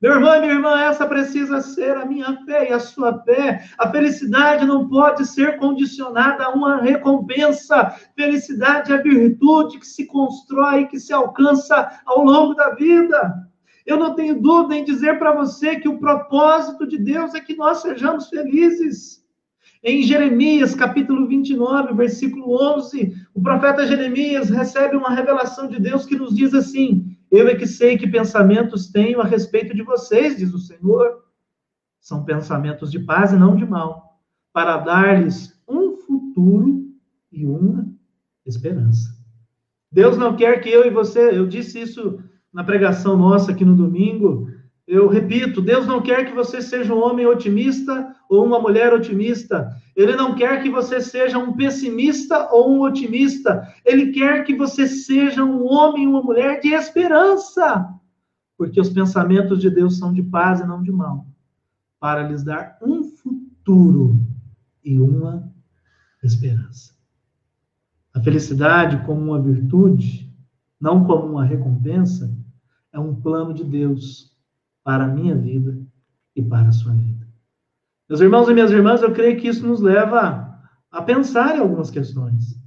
[0.00, 3.64] Meu irmão e minha irmã, essa precisa ser a minha fé e a sua fé.
[3.76, 7.96] A felicidade não pode ser condicionada a uma recompensa.
[8.14, 13.48] Felicidade é virtude que se constrói, que se alcança ao longo da vida.
[13.84, 17.56] Eu não tenho dúvida em dizer para você que o propósito de Deus é que
[17.56, 19.26] nós sejamos felizes.
[19.82, 26.16] Em Jeremias, capítulo 29, versículo 11, o profeta Jeremias recebe uma revelação de Deus que
[26.16, 30.52] nos diz assim: Eu é que sei que pensamentos tenho a respeito de vocês, diz
[30.52, 31.24] o Senhor.
[32.00, 34.18] São pensamentos de paz e não de mal,
[34.52, 36.86] para dar-lhes um futuro
[37.30, 37.86] e uma
[38.46, 39.16] esperança.
[39.90, 43.76] Deus não quer que eu e você, eu disse isso na pregação nossa aqui no
[43.76, 44.50] domingo,
[44.88, 49.76] eu repito, Deus não quer que você seja um homem otimista ou uma mulher otimista.
[49.94, 53.70] Ele não quer que você seja um pessimista ou um otimista.
[53.84, 57.86] Ele quer que você seja um homem ou uma mulher de esperança.
[58.56, 61.26] Porque os pensamentos de Deus são de paz e não de mal,
[62.00, 64.18] para lhes dar um futuro
[64.82, 65.52] e uma
[66.24, 66.96] esperança.
[68.14, 70.28] A felicidade como uma virtude
[70.80, 72.32] não como uma recompensa,
[72.92, 74.27] é um plano de Deus
[74.88, 75.78] para a minha vida
[76.34, 77.28] e para a sua vida.
[78.08, 80.58] Meus irmãos e minhas irmãs, eu creio que isso nos leva
[80.90, 82.58] a pensar em algumas questões.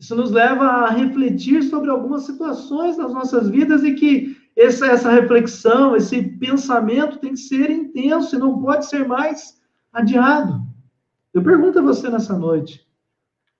[0.00, 5.10] Isso nos leva a refletir sobre algumas situações das nossas vidas e que essa, essa
[5.10, 9.60] reflexão, esse pensamento tem que ser intenso e não pode ser mais
[9.92, 10.66] adiado.
[11.34, 12.88] Eu pergunto a você nessa noite: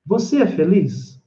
[0.06, 1.22] você é feliz?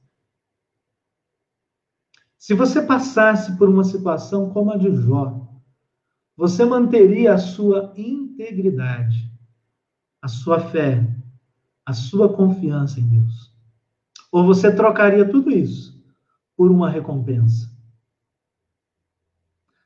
[2.36, 5.51] Se você passasse por uma situação como a de Jó,
[6.36, 9.30] você manteria a sua integridade,
[10.20, 11.06] a sua fé,
[11.84, 13.52] a sua confiança em Deus?
[14.30, 16.02] Ou você trocaria tudo isso
[16.56, 17.70] por uma recompensa?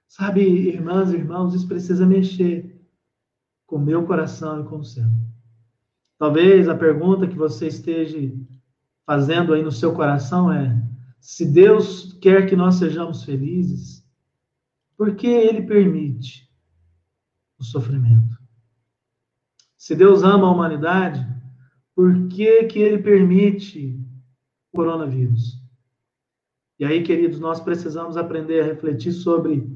[0.06, 2.80] Sabe, irmãs e irmãos, isso precisa mexer
[3.66, 5.04] com o meu coração e com o seu.
[6.18, 8.16] Talvez a pergunta que você esteja
[9.04, 10.80] fazendo aí no seu coração é:
[11.20, 14.05] se Deus quer que nós sejamos felizes,
[14.96, 16.50] por que Ele permite
[17.58, 18.36] o sofrimento?
[19.76, 21.26] Se Deus ama a humanidade,
[21.94, 23.98] por que, que Ele permite
[24.72, 25.60] o coronavírus?
[26.78, 29.66] E aí, queridos, nós precisamos aprender a refletir sobre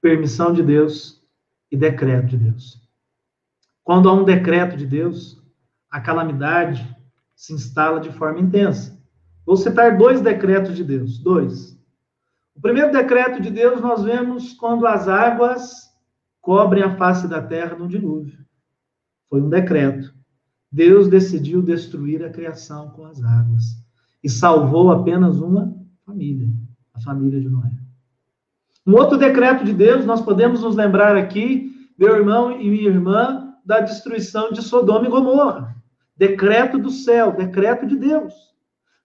[0.00, 1.22] permissão de Deus
[1.70, 2.82] e decreto de Deus.
[3.82, 5.42] Quando há um decreto de Deus,
[5.90, 6.94] a calamidade
[7.34, 9.00] se instala de forma intensa.
[9.46, 11.18] Vou citar dois decretos de Deus.
[11.18, 11.73] Dois.
[12.54, 15.92] O primeiro decreto de Deus nós vemos quando as águas
[16.40, 18.38] cobrem a face da terra no dilúvio.
[19.28, 20.14] Foi um decreto.
[20.70, 23.64] Deus decidiu destruir a criação com as águas
[24.22, 26.48] e salvou apenas uma família,
[26.94, 27.70] a família de Noé.
[28.86, 33.54] Um outro decreto de Deus, nós podemos nos lembrar aqui, meu irmão e minha irmã,
[33.64, 35.74] da destruição de Sodoma e Gomorra.
[36.16, 38.34] Decreto do céu, decreto de Deus.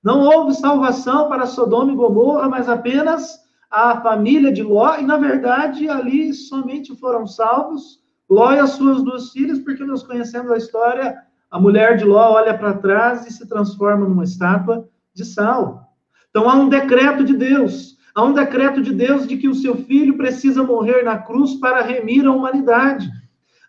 [0.03, 5.17] Não houve salvação para Sodoma e Gomorra, mas apenas a família de Ló, e na
[5.17, 10.57] verdade ali somente foram salvos Ló e as suas duas filhas, porque nós conhecemos a
[10.57, 11.17] história,
[11.49, 15.95] a mulher de Ló olha para trás e se transforma numa estátua de sal.
[16.29, 19.75] Então há um decreto de Deus, há um decreto de Deus de que o seu
[19.75, 23.09] filho precisa morrer na cruz para remir a humanidade.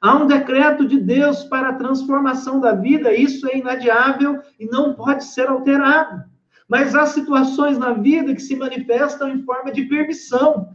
[0.01, 4.95] Há um decreto de Deus para a transformação da vida, isso é inadiável e não
[4.95, 6.25] pode ser alterado.
[6.67, 10.71] Mas há situações na vida que se manifestam em forma de permissão.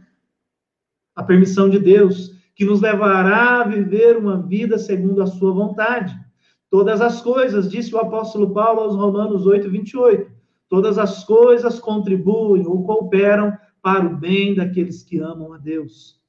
[1.16, 6.14] A permissão de Deus, que nos levará a viver uma vida segundo a sua vontade.
[6.70, 10.30] Todas as coisas, disse o apóstolo Paulo aos Romanos 8, 28,
[10.68, 16.20] todas as coisas contribuem ou cooperam para o bem daqueles que amam a Deus.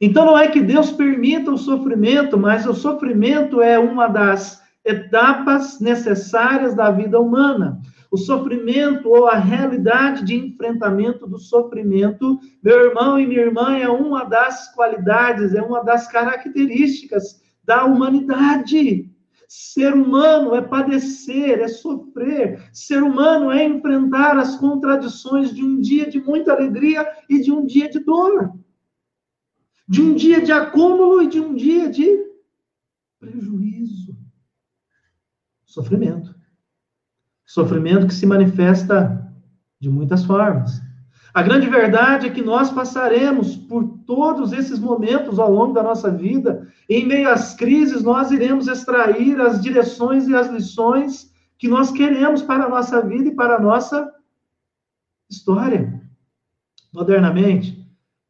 [0.00, 5.80] Então não é que Deus permita o sofrimento, mas o sofrimento é uma das etapas
[5.80, 7.80] necessárias da vida humana.
[8.10, 13.88] O sofrimento ou a realidade de enfrentamento do sofrimento, meu irmão e minha irmã, é
[13.88, 19.10] uma das qualidades, é uma das características da humanidade.
[19.48, 22.62] Ser humano é padecer, é sofrer.
[22.72, 27.66] Ser humano é enfrentar as contradições de um dia de muita alegria e de um
[27.66, 28.52] dia de dor.
[29.86, 32.24] De um dia de acúmulo e de um dia de
[33.18, 34.16] prejuízo.
[35.64, 36.34] Sofrimento.
[37.44, 39.32] Sofrimento que se manifesta
[39.78, 40.80] de muitas formas.
[41.34, 46.10] A grande verdade é que nós passaremos por todos esses momentos ao longo da nossa
[46.10, 46.68] vida.
[46.88, 52.40] Em meio às crises, nós iremos extrair as direções e as lições que nós queremos
[52.40, 54.12] para a nossa vida e para a nossa
[55.28, 56.00] história.
[56.92, 57.83] Modernamente,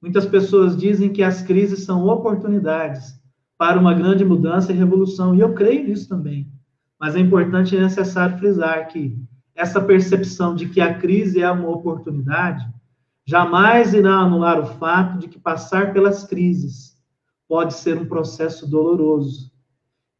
[0.04, 3.18] muitas pessoas dizem que as crises são oportunidades
[3.56, 6.46] para uma grande mudança e revolução, e eu creio nisso também.
[7.00, 9.18] Mas é importante e necessário frisar que
[9.54, 12.68] essa percepção de que a crise é uma oportunidade
[13.24, 16.98] jamais irá anular o fato de que passar pelas crises
[17.48, 19.50] pode ser um processo doloroso,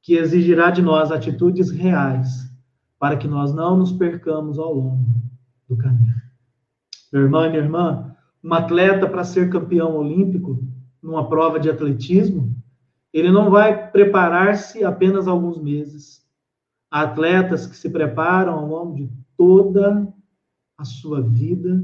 [0.03, 2.51] que exigirá de nós atitudes reais
[2.99, 5.15] para que nós não nos percamos ao longo
[5.69, 6.15] do caminho.
[7.13, 8.15] Meu irmão e minha irmã,
[8.45, 10.63] um atleta para ser campeão olímpico
[11.03, 12.55] numa prova de atletismo,
[13.11, 16.23] ele não vai preparar-se apenas alguns meses.
[16.91, 20.13] Há atletas que se preparam ao longo de toda
[20.77, 21.83] a sua vida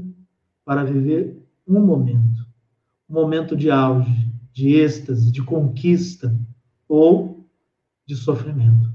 [0.63, 2.45] para viver um momento,
[3.09, 6.37] um momento de auge, de êxtase, de conquista
[6.87, 7.49] ou
[8.05, 8.91] de sofrimento.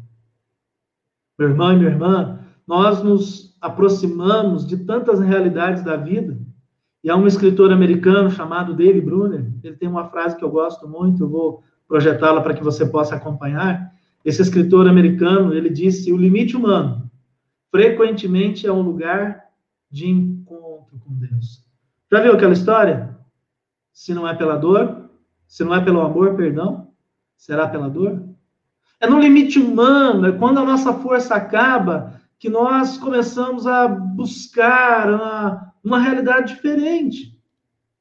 [1.38, 6.45] Meu irmão e minha irmã, nós nos aproximamos de tantas realidades da vida.
[7.06, 10.88] E há um escritor americano chamado Dave Brunner, ele tem uma frase que eu gosto
[10.88, 13.92] muito, eu vou projetá-la para que você possa acompanhar.
[14.24, 17.08] Esse escritor americano, ele disse: "O limite humano
[17.70, 19.44] frequentemente é um lugar
[19.88, 21.64] de encontro com Deus.
[22.10, 23.16] Já viu aquela história?
[23.92, 25.08] Se não é pela dor,
[25.46, 26.88] se não é pelo amor, perdão,
[27.36, 28.20] será pela dor?
[28.98, 35.08] É no limite humano, é quando a nossa força acaba, que nós começamos a buscar
[35.08, 37.40] uma, uma realidade diferente.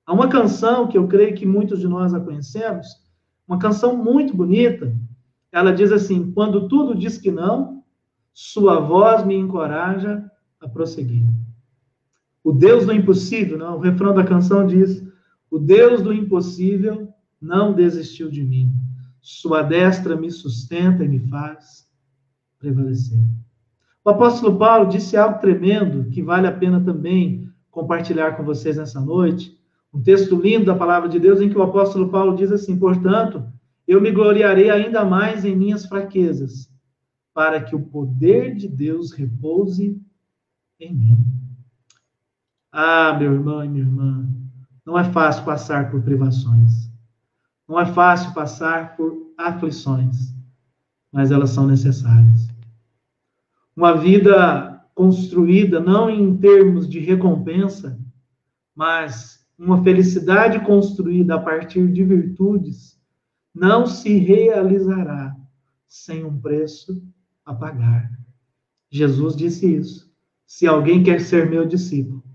[0.07, 2.87] Há uma canção que eu creio que muitos de nós a conhecemos,
[3.47, 4.91] uma canção muito bonita.
[5.51, 7.83] Ela diz assim: Quando tudo diz que não,
[8.33, 11.23] sua voz me encoraja a prosseguir.
[12.43, 15.05] O Deus do impossível, não, o refrão da canção diz:
[15.49, 18.73] O Deus do impossível não desistiu de mim.
[19.21, 21.87] Sua destra me sustenta e me faz
[22.57, 23.19] prevalecer.
[24.03, 27.45] O apóstolo Paulo disse algo tremendo que vale a pena também
[27.75, 29.59] compartilhar com vocês nessa noite.
[29.93, 33.45] Um texto lindo da palavra de Deus em que o apóstolo Paulo diz assim: Portanto,
[33.85, 36.71] eu me gloriarei ainda mais em minhas fraquezas,
[37.33, 40.01] para que o poder de Deus repouse
[40.79, 41.17] em mim.
[42.71, 44.27] Ah, meu irmão e minha irmã,
[44.85, 46.89] não é fácil passar por privações.
[47.67, 50.33] Não é fácil passar por aflições,
[51.11, 52.47] mas elas são necessárias.
[53.75, 57.99] Uma vida construída não em termos de recompensa,
[58.73, 62.99] mas uma felicidade construída a partir de virtudes
[63.53, 65.35] não se realizará
[65.87, 67.03] sem um preço
[67.45, 68.09] a pagar.
[68.89, 70.11] Jesus disse isso.
[70.47, 72.25] Se alguém quer ser meu discípulo,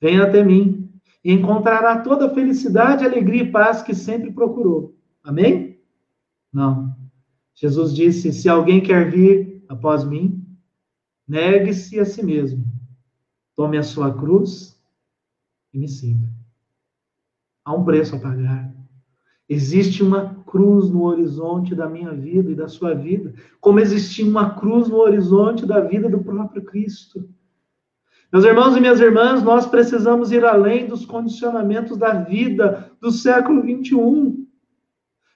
[0.00, 0.90] Venha até mim
[1.22, 4.96] e encontrará toda a felicidade, alegria e paz que sempre procurou.
[5.22, 5.78] Amém?
[6.50, 6.96] Não.
[7.54, 10.39] Jesus disse: Se alguém quer vir após mim,
[11.30, 12.64] negue-se a si mesmo,
[13.54, 14.76] tome a sua cruz
[15.72, 16.28] e me siga.
[17.64, 18.74] Há um preço a pagar.
[19.48, 24.58] Existe uma cruz no horizonte da minha vida e da sua vida, como existia uma
[24.58, 27.28] cruz no horizonte da vida do próprio Cristo.
[28.32, 33.62] Meus irmãos e minhas irmãs, nós precisamos ir além dos condicionamentos da vida do século
[33.62, 34.46] 21.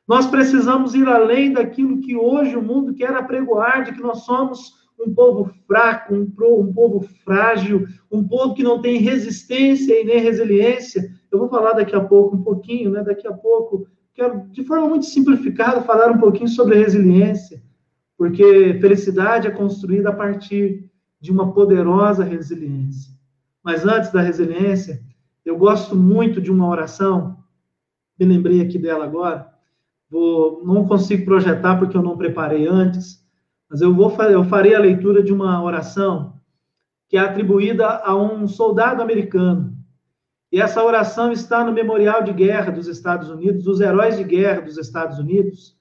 [0.09, 4.84] Nós precisamos ir além daquilo que hoje o mundo quer apregoar, de que nós somos
[5.00, 10.20] um povo fraco, um, um povo frágil, um povo que não tem resistência e nem
[10.20, 11.11] resiliência.
[11.30, 13.02] Eu vou falar daqui a pouco um pouquinho, né?
[13.02, 17.62] Daqui a pouco, quero de forma muito simplificada falar um pouquinho sobre resiliência,
[18.16, 20.90] porque felicidade é construída a partir
[21.20, 23.12] de uma poderosa resiliência.
[23.62, 25.03] Mas antes da resiliência,
[25.45, 27.38] eu gosto muito de uma oração,
[28.18, 29.49] me lembrei aqui dela agora,
[30.09, 33.24] vou, não consigo projetar porque eu não preparei antes,
[33.75, 36.35] mas eu vou eu farei a leitura de uma oração
[37.09, 39.77] que é atribuída a um soldado americano.
[40.53, 44.61] E essa oração está no Memorial de Guerra dos Estados Unidos, dos heróis de guerra
[44.61, 45.77] dos Estados Unidos,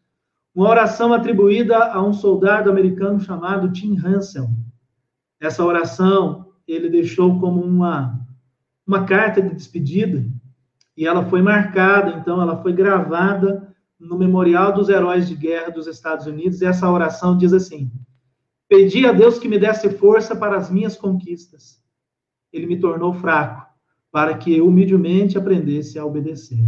[0.55, 4.49] uma oração atribuída a um soldado americano chamado Tim Hansel.
[5.39, 8.19] Essa oração ele deixou como uma,
[8.87, 10.25] uma carta de despedida
[10.97, 13.71] e ela foi marcada, então ela foi gravada
[14.03, 17.91] no Memorial dos Heróis de Guerra dos Estados Unidos, e essa oração diz assim:
[18.67, 21.81] Pedi a Deus que me desse força para as minhas conquistas.
[22.51, 23.65] Ele me tornou fraco,
[24.11, 26.63] para que eu humildemente aprendesse a obedecer.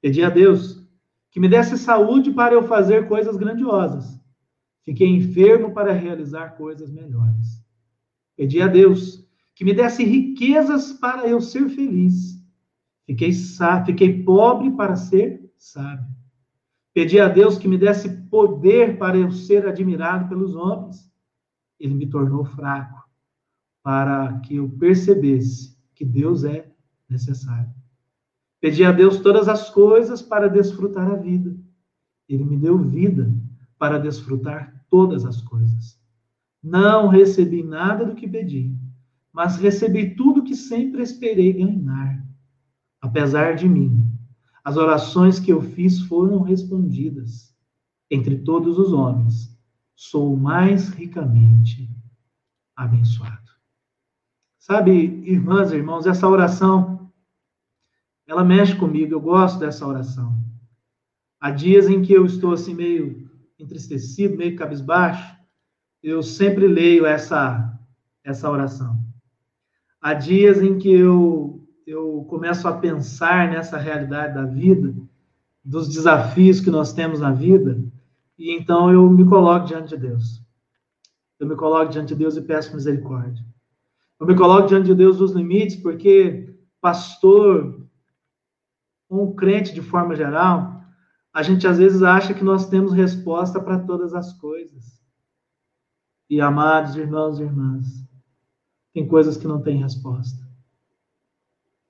[0.00, 0.84] Pedi a Deus
[1.30, 4.18] que me desse saúde para eu fazer coisas grandiosas.
[4.84, 7.62] Fiquei enfermo para realizar coisas melhores.
[8.36, 12.36] Pedi a Deus que me desse riquezas para eu ser feliz.
[13.04, 13.32] Fiquei,
[13.84, 16.06] fiquei pobre para ser sábio.
[16.96, 21.12] Pedi a Deus que me desse poder para eu ser admirado pelos homens.
[21.78, 23.06] Ele me tornou fraco
[23.82, 26.72] para que eu percebesse que Deus é
[27.06, 27.70] necessário.
[28.62, 31.54] Pedi a Deus todas as coisas para desfrutar a vida.
[32.26, 33.30] Ele me deu vida
[33.78, 36.00] para desfrutar todas as coisas.
[36.62, 38.74] Não recebi nada do que pedi,
[39.30, 42.26] mas recebi tudo que sempre esperei ganhar.
[43.02, 44.15] Apesar de mim,
[44.66, 47.54] as orações que eu fiz foram respondidas.
[48.10, 49.56] Entre todos os homens,
[49.94, 51.88] sou mais ricamente
[52.74, 53.48] abençoado.
[54.58, 57.12] Sabe, irmãs e irmãos, essa oração,
[58.26, 60.36] ela mexe comigo, eu gosto dessa oração.
[61.38, 65.36] Há dias em que eu estou assim meio entristecido, meio cabisbaixo,
[66.02, 67.72] eu sempre leio essa,
[68.24, 68.98] essa oração.
[70.00, 74.92] Há dias em que eu, eu começo a pensar nessa realidade da vida,
[75.64, 77.80] dos desafios que nós temos na vida,
[78.36, 80.42] e então eu me coloco diante de Deus.
[81.38, 83.44] Eu me coloco diante de Deus e peço misericórdia.
[84.18, 87.86] Eu me coloco diante de Deus dos limites, porque pastor,
[89.08, 90.82] um crente de forma geral,
[91.32, 95.00] a gente às vezes acha que nós temos resposta para todas as coisas.
[96.28, 98.04] E amados irmãos e irmãs,
[98.92, 100.45] tem coisas que não têm resposta.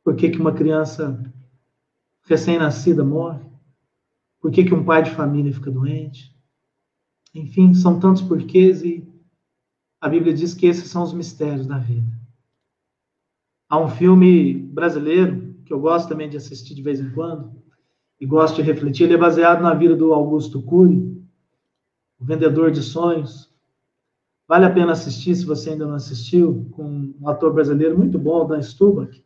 [0.06, 1.20] Por que, que uma criança
[2.28, 3.44] recém-nascida morre?
[4.40, 6.32] Por que, que um pai de família fica doente?
[7.34, 9.04] Enfim, são tantos porquês e
[10.00, 12.06] a Bíblia diz que esses são os mistérios da vida.
[13.68, 17.60] Há um filme brasileiro que eu gosto também de assistir de vez em quando
[18.20, 19.06] e gosto de refletir.
[19.06, 21.20] Ele é baseado na vida do Augusto Cury,
[22.20, 23.52] o vendedor de sonhos.
[24.46, 28.46] Vale a pena assistir se você ainda não assistiu, com um ator brasileiro muito bom,
[28.46, 29.25] Dan Stubach.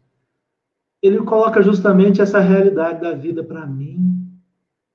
[1.02, 4.28] Ele coloca justamente essa realidade da vida para mim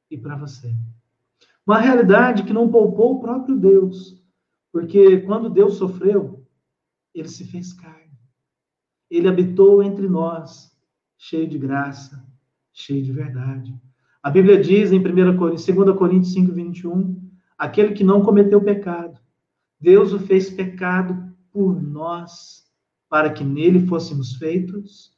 [0.10, 0.74] e para você.
[1.66, 4.24] Uma realidade que não poupou o próprio Deus,
[4.72, 6.45] porque quando Deus sofreu,
[7.14, 8.12] ele se fez carne.
[9.10, 10.72] Ele habitou entre nós,
[11.18, 12.24] cheio de graça,
[12.72, 13.74] cheio de verdade.
[14.22, 19.20] A Bíblia diz em 1 Coríntios, 2 Coríntios 5, 21, aquele que não cometeu pecado,
[19.80, 22.66] Deus o fez pecado por nós,
[23.10, 25.14] para que nele fôssemos feitos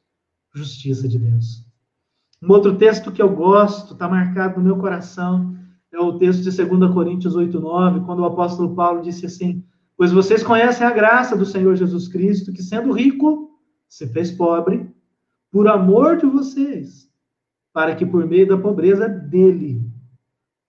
[0.58, 1.64] justiça de Deus.
[2.42, 5.56] Um outro texto que eu gosto, está marcado no meu coração,
[5.92, 9.64] é o texto de 2 Coríntios 8, 9, quando o apóstolo Paulo disse assim:
[9.96, 14.88] Pois vocês conhecem a graça do Senhor Jesus Cristo, que sendo rico, se fez pobre
[15.50, 17.10] por amor de vocês,
[17.72, 19.82] para que por meio da pobreza dele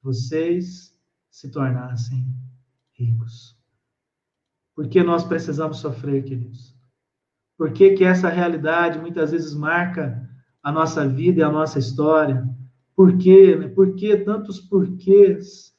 [0.01, 0.97] vocês
[1.29, 2.25] se tornassem
[2.93, 3.57] ricos.
[4.73, 6.78] Por que nós precisamos sofrer, queridos?
[7.59, 10.25] Por que, que essa realidade muitas vezes marca
[10.63, 12.47] a nossa vida e a nossa história?
[12.95, 13.53] Por quê?
[13.53, 13.67] Né?
[13.67, 15.73] Por que tantos porquês?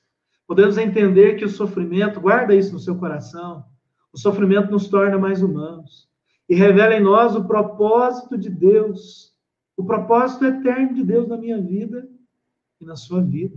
[0.46, 3.64] Podemos entender que o sofrimento, guarda isso no seu coração,
[4.12, 6.06] o sofrimento nos torna mais humanos
[6.46, 9.32] e revela em nós o propósito de Deus,
[9.74, 12.06] o propósito eterno de Deus na minha vida
[12.78, 13.56] e na sua vida.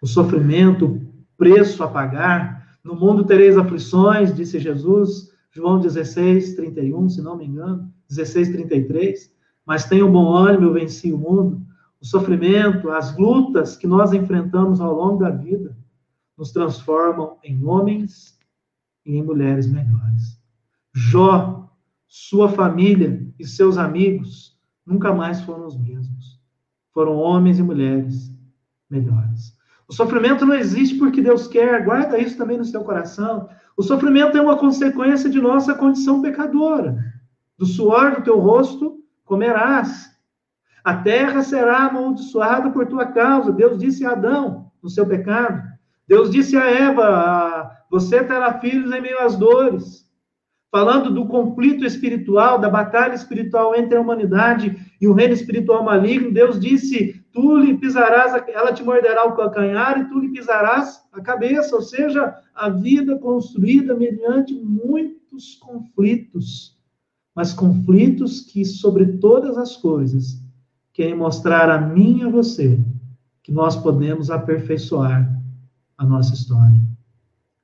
[0.00, 2.78] O sofrimento, o preço a pagar.
[2.84, 9.32] No mundo tereis aflições, disse Jesus, João 16, 31, se não me engano, 16, 33.
[9.64, 11.66] Mas tenha um bom ânimo, eu venci o mundo.
[11.98, 15.74] O sofrimento, as lutas que nós enfrentamos ao longo da vida
[16.36, 18.38] nos transformam em homens
[19.06, 20.38] e em mulheres melhores.
[20.94, 21.70] Jó
[22.06, 26.38] sua família e seus amigos nunca mais foram os mesmos.
[26.92, 28.30] Foram homens e mulheres
[28.90, 29.56] melhores.
[29.88, 33.48] O sofrimento não existe porque Deus quer, guarda isso também no seu coração.
[33.76, 36.96] O sofrimento é uma consequência de nossa condição pecadora.
[37.58, 40.10] Do suor do teu rosto comerás.
[40.84, 43.52] A terra será amaldiçoada por tua causa.
[43.52, 45.62] Deus disse a Adão no seu pecado.
[46.06, 50.06] Deus disse a Eva: Você terá filhos em meio às dores
[50.76, 56.30] falando do conflito espiritual, da batalha espiritual entre a humanidade e o reino espiritual maligno,
[56.30, 61.20] Deus disse: Tu lhe pisarás, ela te morderá o calcanhar e tu lhe pisarás a
[61.20, 61.76] cabeça.
[61.76, 66.78] Ou seja, a vida construída mediante muitos conflitos,
[67.34, 70.42] mas conflitos que, sobre todas as coisas,
[70.94, 72.80] querem mostrar a mim e a você
[73.42, 75.30] que nós podemos aperfeiçoar
[75.98, 76.80] a nossa história.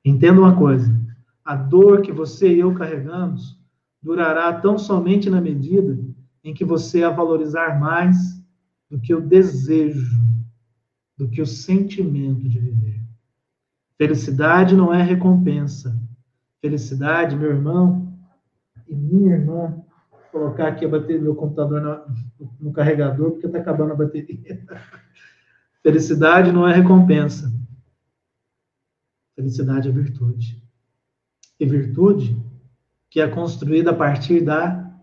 [0.05, 0.95] Entenda uma coisa:
[1.43, 3.59] a dor que você e eu carregamos
[4.03, 5.97] durará tão somente na medida
[6.43, 8.32] em que você a valorizar mais
[8.93, 10.21] do que o desejo,
[11.17, 13.01] do que o sentimento de viver.
[13.97, 15.99] Felicidade não é recompensa.
[16.61, 18.15] Felicidade, meu irmão
[18.87, 23.47] e minha irmã, vou colocar aqui a bateria do meu computador no, no carregador, porque
[23.47, 24.63] está acabando a bateria.
[25.81, 27.51] Felicidade não é recompensa.
[29.35, 30.63] Felicidade é virtude.
[31.59, 32.39] E virtude
[33.09, 34.95] que é construída a partir da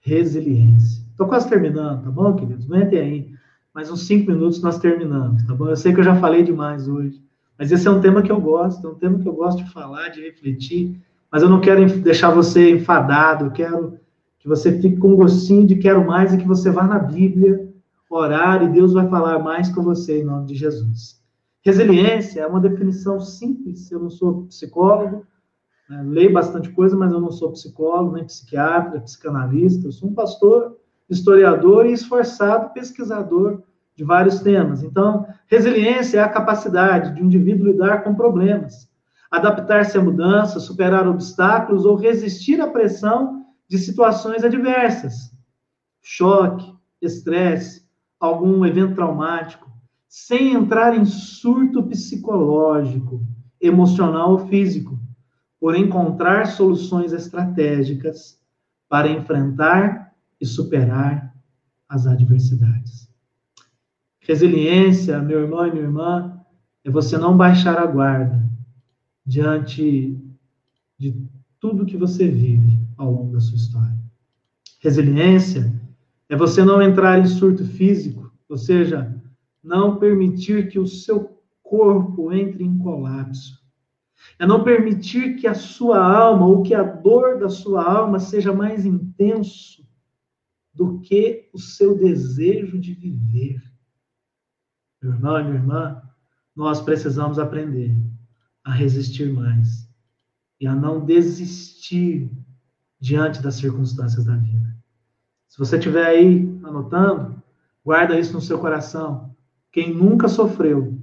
[0.00, 0.97] resiliência.
[1.18, 2.64] Estou quase terminando, tá bom, queridos?
[2.68, 3.32] Mentem aí.
[3.74, 5.68] Mais uns cinco minutos nós terminamos, tá bom?
[5.68, 7.20] Eu sei que eu já falei demais hoje,
[7.58, 9.68] mas esse é um tema que eu gosto, é um tema que eu gosto de
[9.72, 10.96] falar, de refletir,
[11.28, 13.98] mas eu não quero deixar você enfadado, eu quero
[14.38, 17.68] que você fique com gostinho de quero mais e que você vá na Bíblia
[18.08, 21.20] orar e Deus vai falar mais com você em nome de Jesus.
[21.64, 25.26] Resiliência é uma definição simples, eu não sou psicólogo,
[25.90, 26.00] né?
[26.06, 29.88] Leio bastante coisa, mas eu não sou psicólogo, nem psiquiatra, psicanalista.
[29.88, 30.76] Eu sou um pastor,
[31.08, 33.62] historiador e esforçado pesquisador
[33.96, 34.82] de vários temas.
[34.82, 38.88] Então, resiliência é a capacidade de um indivíduo lidar com problemas,
[39.30, 45.32] adaptar-se à mudança, superar obstáculos ou resistir à pressão de situações adversas.
[46.00, 47.86] Choque, estresse,
[48.20, 49.68] algum evento traumático,
[50.08, 53.20] sem entrar em surto psicológico,
[53.60, 54.98] emocional ou físico
[55.60, 58.38] por encontrar soluções estratégicas
[58.88, 60.07] para enfrentar
[60.40, 61.34] e superar
[61.88, 63.08] as adversidades.
[64.20, 66.40] Resiliência, meu irmão e minha irmã,
[66.84, 68.46] é você não baixar a guarda
[69.24, 70.16] diante
[70.98, 71.16] de
[71.58, 73.96] tudo que você vive ao longo da sua história.
[74.80, 75.72] Resiliência
[76.28, 79.14] é você não entrar em surto físico, ou seja,
[79.62, 83.58] não permitir que o seu corpo entre em colapso
[84.38, 88.52] é não permitir que a sua alma ou que a dor da sua alma seja
[88.52, 89.87] mais intenso
[90.78, 93.60] do que o seu desejo de viver.
[95.02, 96.02] Meu irmão e minha irmã,
[96.54, 97.92] nós precisamos aprender
[98.62, 99.90] a resistir mais
[100.60, 102.30] e a não desistir
[103.00, 104.76] diante das circunstâncias da vida.
[105.48, 107.42] Se você estiver aí anotando,
[107.84, 109.34] guarda isso no seu coração.
[109.72, 110.96] Quem nunca sofreu,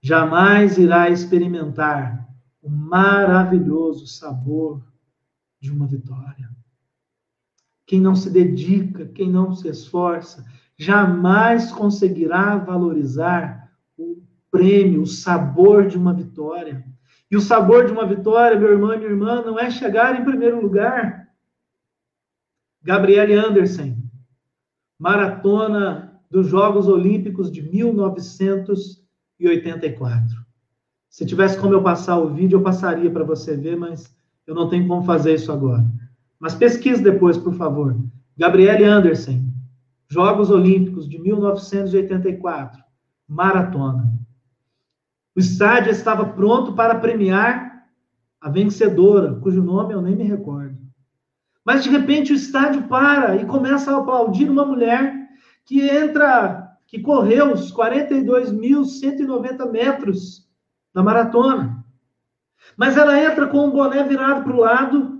[0.00, 2.28] jamais irá experimentar
[2.60, 4.82] o maravilhoso sabor
[5.60, 6.51] de uma vitória.
[7.92, 10.46] Quem não se dedica, quem não se esforça,
[10.78, 16.82] jamais conseguirá valorizar o prêmio, o sabor de uma vitória.
[17.30, 20.24] E o sabor de uma vitória, meu irmão e minha irmã, não é chegar em
[20.24, 21.28] primeiro lugar.
[22.82, 23.94] Gabriele Anderson,
[24.98, 30.34] maratona dos Jogos Olímpicos de 1984.
[31.10, 34.16] Se tivesse como eu passar o vídeo, eu passaria para você ver, mas
[34.46, 35.84] eu não tenho como fazer isso agora.
[36.42, 37.96] Mas pesquise depois, por favor.
[38.36, 39.44] Gabriele Anderson,
[40.08, 42.82] Jogos Olímpicos de 1984,
[43.28, 44.12] maratona.
[45.36, 47.84] O estádio estava pronto para premiar
[48.40, 50.76] a vencedora, cujo nome eu nem me recordo.
[51.64, 55.14] Mas de repente o estádio para e começa a aplaudir uma mulher
[55.64, 60.50] que entra, que correu os 42.190 metros
[60.92, 61.84] na maratona.
[62.76, 65.11] Mas ela entra com o boné virado para o lado,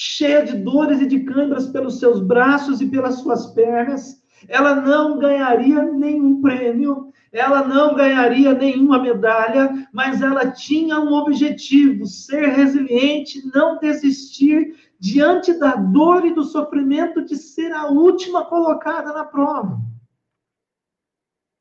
[0.00, 4.22] cheia de dores e de câimbras pelos seus braços e pelas suas pernas.
[4.46, 12.06] Ela não ganharia nenhum prêmio, ela não ganharia nenhuma medalha, mas ela tinha um objetivo:
[12.06, 19.12] ser resiliente, não desistir diante da dor e do sofrimento de ser a última colocada
[19.12, 19.80] na prova.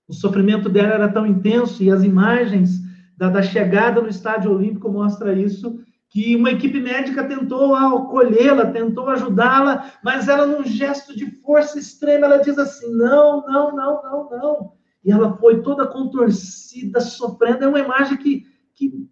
[0.07, 2.81] O sofrimento dela era tão intenso e as imagens
[3.17, 9.09] da, da chegada no estádio olímpico mostra isso, que uma equipe médica tentou acolhê-la, tentou
[9.09, 14.29] ajudá-la, mas ela, num gesto de força extrema, ela diz assim: não, não, não, não,
[14.29, 14.73] não.
[15.03, 17.63] E ela foi toda contorcida, sofrendo.
[17.63, 19.07] É uma imagem que, que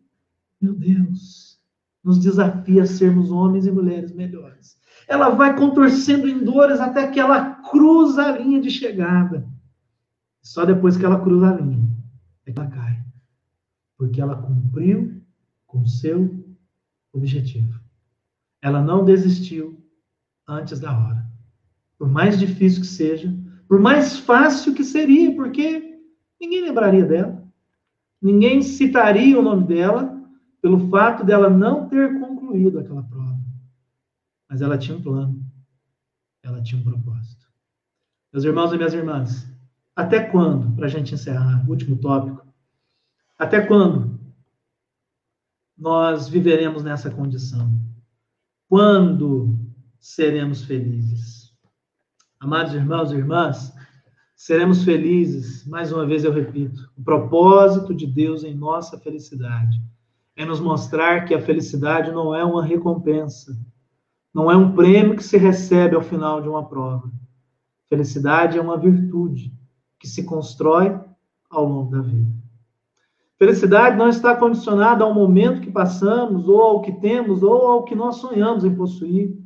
[0.61, 1.59] meu Deus,
[2.03, 4.77] nos desafia a sermos homens e mulheres melhores.
[5.07, 9.47] Ela vai contorcendo em dores até que ela cruza a linha de chegada.
[10.41, 11.85] Só depois que ela cruza a linha
[12.45, 13.05] é ela cai
[13.97, 15.21] porque ela cumpriu
[15.65, 16.44] com seu
[17.18, 17.80] objetivo.
[18.61, 19.80] Ela não desistiu
[20.47, 21.26] antes da hora.
[21.97, 23.34] Por mais difícil que seja,
[23.68, 25.99] por mais fácil que seria, porque
[26.39, 27.43] ninguém lembraria dela.
[28.22, 30.16] Ninguém citaria o nome dela
[30.61, 33.39] pelo fato dela não ter concluído aquela prova.
[34.49, 35.43] Mas ela tinha um plano.
[36.41, 37.45] Ela tinha um propósito.
[38.34, 39.47] Meus irmãos e minhas irmãs,
[39.95, 42.45] Até quando, para a gente encerrar, último tópico,
[43.39, 44.14] até quando
[45.78, 47.71] nós viveremos nessa condição?
[48.69, 49.57] Quando
[49.99, 51.53] seremos felizes?
[52.39, 53.73] Amados irmãos e irmãs,
[54.36, 59.82] seremos felizes, mais uma vez eu repito, o propósito de Deus em nossa felicidade
[60.36, 63.57] é nos mostrar que a felicidade não é uma recompensa,
[64.34, 67.09] não é um prêmio que se recebe ao final de uma prova.
[67.88, 69.53] Felicidade é uma virtude
[69.97, 70.99] que se constrói
[71.49, 72.44] ao longo da vida.
[73.38, 77.93] Felicidade não está condicionada ao momento que passamos, ou ao que temos, ou ao que
[77.93, 79.38] nós sonhamos em possuir.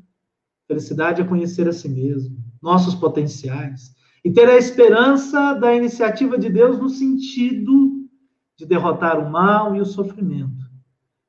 [0.67, 6.49] Felicidade é conhecer a si mesmo, nossos potenciais, e ter a esperança da iniciativa de
[6.49, 8.07] Deus no sentido
[8.55, 10.69] de derrotar o mal e o sofrimento.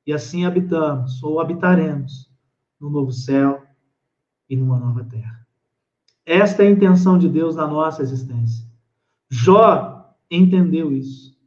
[0.07, 2.31] E assim habitamos, ou habitaremos,
[2.79, 3.63] no novo céu
[4.49, 5.47] e numa nova terra.
[6.27, 8.67] Esta é a intenção de Deus na nossa existência.
[9.31, 11.40] Jó entendeu isso.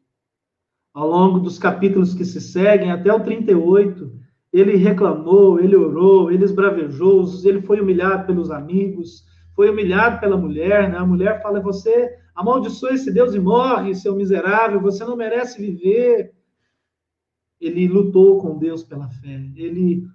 [0.93, 4.11] Ao longo dos capítulos que se seguem, até o 38,
[4.51, 9.25] ele reclamou, ele orou, ele esbravejou, ele foi humilhado pelos amigos,
[9.55, 10.97] foi humilhado pela mulher, né?
[10.97, 16.33] A mulher fala: Você amaldiçoa esse Deus e morre, seu miserável, você não merece viver.
[17.59, 20.05] Ele lutou com Deus pela fé, ele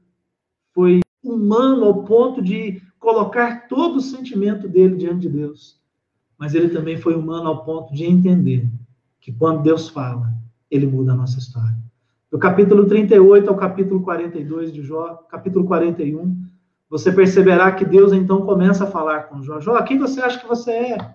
[0.72, 5.78] foi humano ao ponto de colocar todo o sentimento dele diante de Deus
[6.38, 8.70] mas ele também foi humano ao ponto de entender
[9.20, 10.32] que quando Deus fala,
[10.70, 11.76] ele muda a nossa história.
[12.30, 16.36] Do capítulo 38 ao capítulo 42 de Jó, capítulo 41,
[16.90, 19.60] você perceberá que Deus então começa a falar com Jó.
[19.60, 21.14] Jó, quem você acha que você é?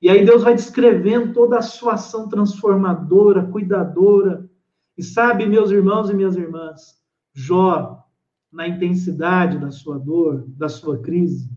[0.00, 4.48] E aí Deus vai descrevendo toda a sua ação transformadora, cuidadora.
[4.96, 6.96] E sabe, meus irmãos e minhas irmãs,
[7.32, 8.04] Jó,
[8.52, 11.50] na intensidade da sua dor, da sua crise,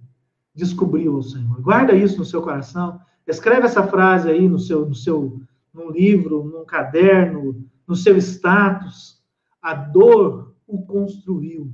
[0.54, 1.62] descobriu o Senhor.
[1.62, 3.00] Guarda isso no seu coração.
[3.26, 5.40] Escreve essa frase aí no seu, no seu,
[5.74, 9.20] num livro, num caderno, no seu status.
[9.62, 11.74] A dor o construiu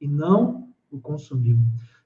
[0.00, 1.58] e não o consumiu.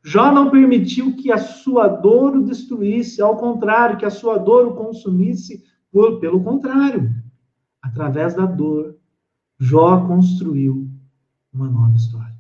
[0.04, 4.68] Jó não permitiu que a sua dor o destruísse, ao contrário, que a sua dor
[4.68, 7.12] o consumisse, por, pelo contrário,
[7.82, 8.96] através da dor,
[9.58, 10.88] Jó construiu
[11.52, 12.36] uma nova história.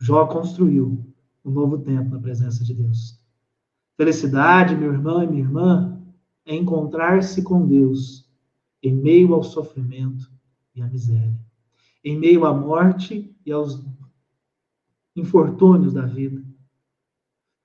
[0.00, 1.06] Jó construiu
[1.44, 3.18] um novo tempo na presença de Deus.
[3.96, 5.93] Felicidade, meu irmão e minha irmã,
[6.44, 8.28] é encontrar-se com Deus
[8.82, 10.30] em meio ao sofrimento
[10.74, 11.38] e à miséria,
[12.04, 13.82] em meio à morte e aos
[15.16, 16.44] infortúnios da vida.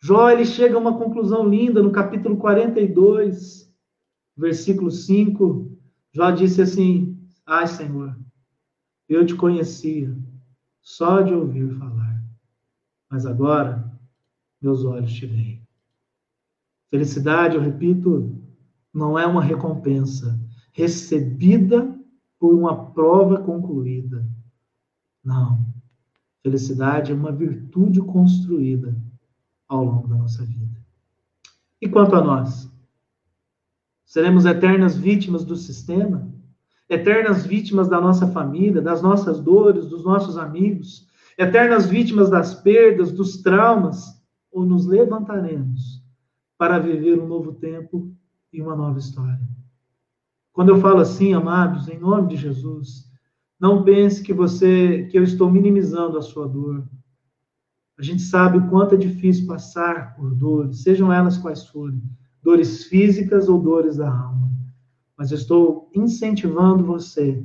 [0.01, 3.73] Jó ele chega a uma conclusão linda no capítulo 42,
[4.37, 5.77] versículo 5.
[6.13, 8.17] Jó disse assim: Ai, Senhor,
[9.09, 10.17] eu te conhecia
[10.81, 12.09] só de ouvir falar
[13.09, 13.91] mas agora
[14.61, 15.67] meus olhos te veem.
[16.89, 18.39] Felicidade, eu repito,
[18.93, 20.39] não é uma recompensa
[20.71, 21.97] recebida
[22.39, 24.25] por uma prova concluída.
[25.23, 25.65] Não.
[26.41, 28.95] Felicidade é uma virtude construída
[29.67, 30.79] ao longo da nossa vida.
[31.81, 32.71] E quanto a nós?
[34.05, 36.27] Seremos eternas vítimas do sistema?
[36.89, 43.11] Eternas vítimas da nossa família, das nossas dores, dos nossos amigos, eternas vítimas das perdas,
[43.11, 44.19] dos traumas,
[44.51, 46.03] ou nos levantaremos
[46.57, 48.11] para viver um novo tempo
[48.51, 49.39] e uma nova história.
[50.51, 53.09] Quando eu falo assim, amados, em nome de Jesus,
[53.59, 56.87] não pense que você que eu estou minimizando a sua dor.
[57.97, 62.01] A gente sabe o quanto é difícil passar por dores, sejam elas quais forem,
[62.41, 64.49] dores físicas ou dores da alma.
[65.17, 67.43] Mas eu estou incentivando você,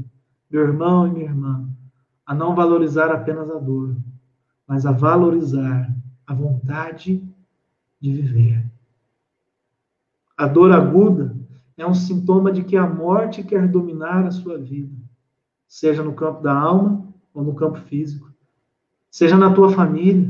[0.49, 1.69] meu irmão e minha irmã,
[2.25, 3.97] a não valorizar apenas a dor,
[4.67, 5.93] mas a valorizar
[6.27, 7.23] a vontade
[8.01, 8.74] de viver.
[10.37, 11.37] A dor aguda
[11.77, 14.95] é um sintoma de que a morte quer dominar a sua vida,
[15.69, 18.33] seja no campo da alma ou no campo físico,
[19.11, 20.29] seja na tua família,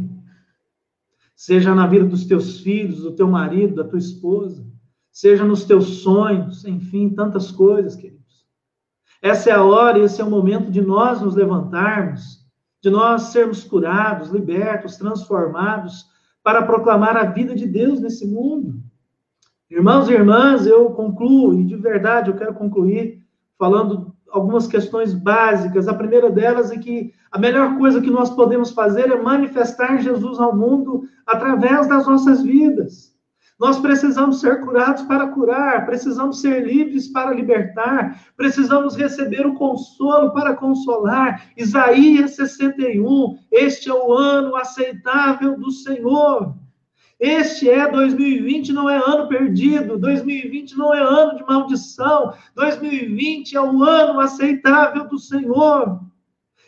[1.34, 4.66] seja na vida dos teus filhos, do teu marido, da tua esposa,
[5.11, 8.22] seja nos teus sonhos, enfim, tantas coisas, querido.
[9.22, 12.44] Essa é a hora, esse é o momento de nós nos levantarmos,
[12.82, 16.05] de nós sermos curados, libertos, transformados,
[16.42, 18.84] para proclamar a vida de Deus nesse mundo.
[19.70, 23.22] Irmãos e irmãs, eu concluo, e de verdade eu quero concluir
[23.58, 25.88] falando algumas questões básicas.
[25.88, 30.38] A primeira delas é que a melhor coisa que nós podemos fazer é manifestar Jesus
[30.38, 33.14] ao mundo através das nossas vidas.
[33.58, 40.32] Nós precisamos ser curados para curar, precisamos ser livres para libertar, precisamos receber o consolo
[40.32, 41.50] para consolar.
[41.56, 46.54] Isaías 61, este é o ano aceitável do Senhor.
[47.18, 49.98] Este é 2020, não é ano perdido.
[49.98, 52.34] 2020 não é ano de maldição.
[52.54, 56.00] 2020 é o ano aceitável do Senhor.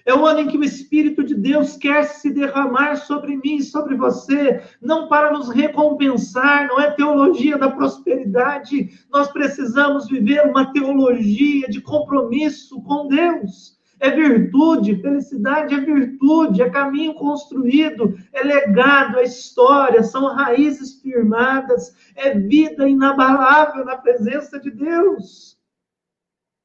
[0.04, 3.96] É o ano em que o Espírito de Deus quer se derramar sobre mim, sobre
[3.96, 8.90] você, não para nos recompensar, não é teologia da prosperidade.
[9.10, 16.70] Nós precisamos viver uma teologia de compromisso com Deus é virtude, felicidade é virtude, é
[16.70, 24.70] caminho construído, é legado, é história, são raízes firmadas, é vida inabalável na presença de
[24.70, 25.58] Deus.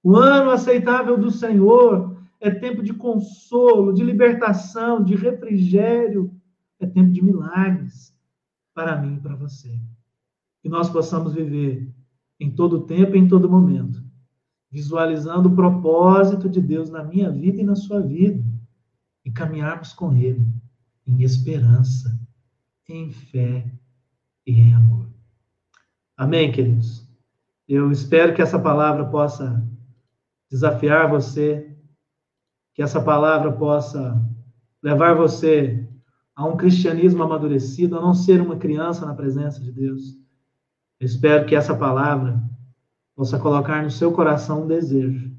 [0.03, 6.33] O ano aceitável do Senhor é tempo de consolo, de libertação, de refrigério,
[6.79, 8.13] é tempo de milagres
[8.73, 9.79] para mim e para você.
[10.61, 11.87] Que nós possamos viver
[12.39, 14.10] em todo tempo e em todo momento
[14.71, 18.41] visualizando o propósito de Deus na minha vida e na sua vida,
[19.25, 20.45] e caminharmos com Ele
[21.05, 22.17] em esperança,
[22.87, 23.69] em fé
[24.45, 25.07] e em amor.
[26.15, 27.07] Amém, queridos?
[27.67, 29.65] Eu espero que essa palavra possa
[30.49, 31.75] desafiar você,
[32.73, 34.21] que essa palavra possa
[34.81, 35.87] levar você
[36.35, 40.15] a um cristianismo amadurecido, a não ser uma criança na presença de Deus.
[40.99, 42.41] Eu espero que essa palavra
[43.21, 45.31] possa colocar no seu coração um desejo,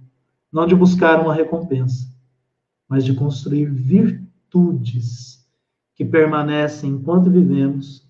[0.52, 2.08] não de buscar uma recompensa,
[2.88, 5.44] mas de construir virtudes
[5.96, 8.08] que permanecem enquanto vivemos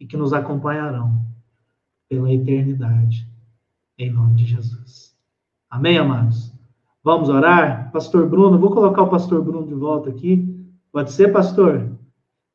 [0.00, 1.26] e que nos acompanharão
[2.08, 3.28] pela eternidade,
[3.98, 5.14] em nome de Jesus.
[5.68, 6.50] Amém, amados?
[7.04, 7.92] Vamos orar?
[7.92, 10.74] Pastor Bruno, vou colocar o pastor Bruno de volta aqui.
[10.90, 11.86] Pode ser, pastor?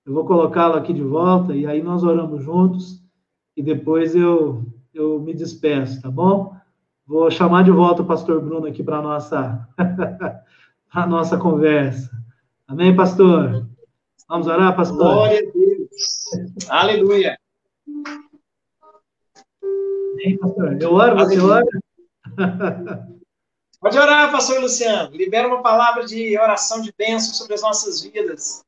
[0.03, 2.99] Eu vou colocá-lo aqui de volta e aí nós oramos juntos
[3.55, 4.65] e depois eu
[4.97, 6.55] eu me despeço, tá bom?
[7.05, 9.67] Vou chamar de volta o pastor Bruno aqui para a nossa,
[11.07, 12.11] nossa conversa.
[12.67, 13.67] Amém, pastor?
[14.27, 14.97] Vamos orar, pastor?
[14.97, 16.69] Glória a Deus.
[16.69, 17.39] Aleluia.
[20.13, 20.81] Amém, pastor?
[20.81, 21.65] Eu oro, você ora?
[23.79, 25.15] Pode orar, pastor Luciano.
[25.15, 28.65] Libera uma palavra de oração de bênção sobre as nossas vidas.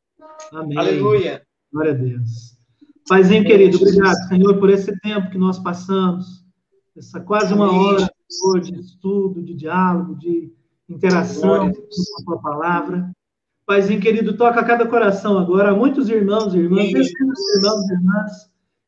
[0.53, 0.77] Amém.
[0.77, 1.45] Aleluia.
[1.73, 2.48] Glória a Deus.
[3.09, 6.45] Paizinho querido, obrigado, Senhor, por esse tempo que nós passamos,
[6.95, 8.07] essa quase uma hora
[8.61, 10.53] de estudo, de diálogo, de
[10.87, 13.11] interação com a tua palavra.
[13.65, 15.75] Paizinho querido, toca cada coração agora.
[15.75, 18.31] Muitos irmãos e irmãs, irmãos e irmãs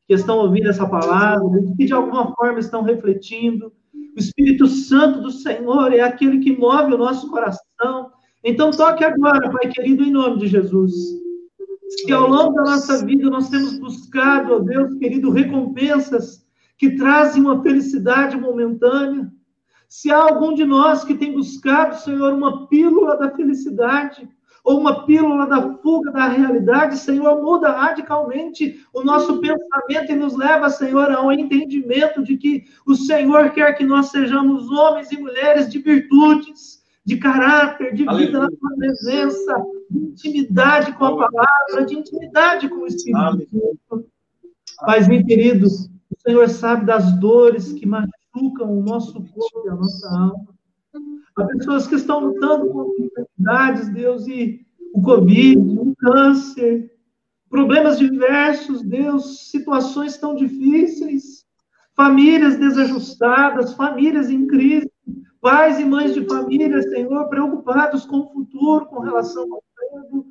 [0.06, 3.72] que estão ouvindo essa palavra, que de alguma forma estão refletindo.
[4.16, 8.12] O Espírito Santo do Senhor é aquele que move o nosso coração.
[8.44, 11.21] Então, toque agora, Pai querido, em nome de Jesus
[12.04, 16.46] que ao longo da nossa vida nós temos buscado, ó Deus querido, recompensas
[16.78, 19.30] que trazem uma felicidade momentânea.
[19.88, 24.28] Se há algum de nós que tem buscado, Senhor, uma pílula da felicidade,
[24.64, 30.36] ou uma pílula da fuga da realidade, Senhor, muda radicalmente o nosso pensamento e nos
[30.36, 35.68] leva, Senhor, ao entendimento de que o Senhor quer que nós sejamos homens e mulheres
[35.68, 41.94] de virtudes, de caráter, de vida na tua presença, de intimidade com a palavra, de
[41.94, 43.46] intimidade com o Espírito
[43.88, 44.06] Santo.
[44.80, 49.74] Pai, meu querido, o Senhor sabe das dores que machucam o nosso corpo e a
[49.74, 50.48] nossa alma.
[51.36, 56.90] Há pessoas que estão lutando com enfermidades, Deus, e o Covid, o câncer,
[57.48, 61.44] problemas diversos, Deus, situações tão difíceis,
[61.94, 64.90] famílias desajustadas, famílias em crise,
[65.42, 70.26] Pais e mães de família, Senhor, preocupados com o futuro, com relação ao emprego.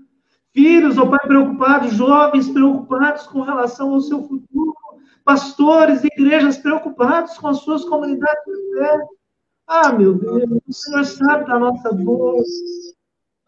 [0.53, 4.75] Filhos, ó Pai, preocupados, jovens preocupados com relação ao seu futuro.
[5.23, 8.99] Pastores, igrejas preocupados com as suas comunidades de fé.
[9.67, 12.43] Ah, meu Deus, o Senhor sabe da nossa dor.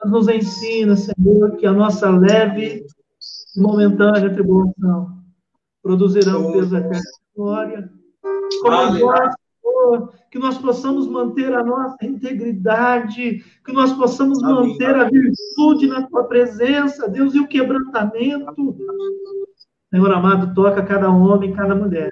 [0.02, 2.86] Mas nos ensina, Senhor, que a nossa leve
[3.56, 5.18] e momentânea tribulação
[5.82, 7.92] produzirá um peso eterno de glória.
[8.62, 14.72] Como nós Senhor, que nós possamos manter a nossa integridade, que nós possamos Amém.
[14.72, 18.76] manter a virtude na tua presença, Deus, e o quebrantamento.
[19.90, 22.12] Senhor amado, toca cada homem, cada mulher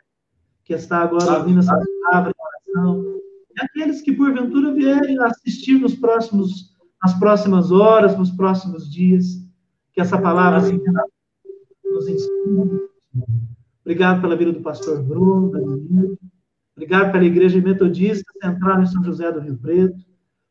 [0.64, 1.40] que está agora Amém.
[1.40, 1.78] ouvindo essa
[2.10, 3.20] palavra de oração.
[3.58, 6.74] E aqueles que porventura vierem assistir nos próximos,
[7.04, 9.26] nas próximas horas, nos próximos dias,
[9.92, 12.82] que essa palavra nos ensine.
[13.82, 16.18] Obrigado pela vida do pastor Bruno, da menina.
[16.82, 20.04] Obrigado pela Igreja Metodista Central em São José do Rio Preto.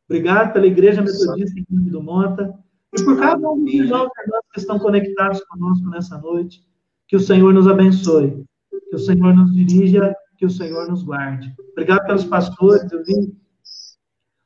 [0.08, 2.54] Obrigado pela Igreja Metodista em Cândido do Mota.
[2.96, 4.08] E por cada um dos irmãos
[4.52, 6.64] que estão conectados conosco nessa noite.
[7.08, 8.44] Que o Senhor nos abençoe.
[8.70, 10.14] Que o Senhor nos dirija.
[10.38, 11.52] Que o Senhor nos guarde.
[11.72, 12.90] Obrigado pelos pastores.
[12.92, 13.36] Eu vi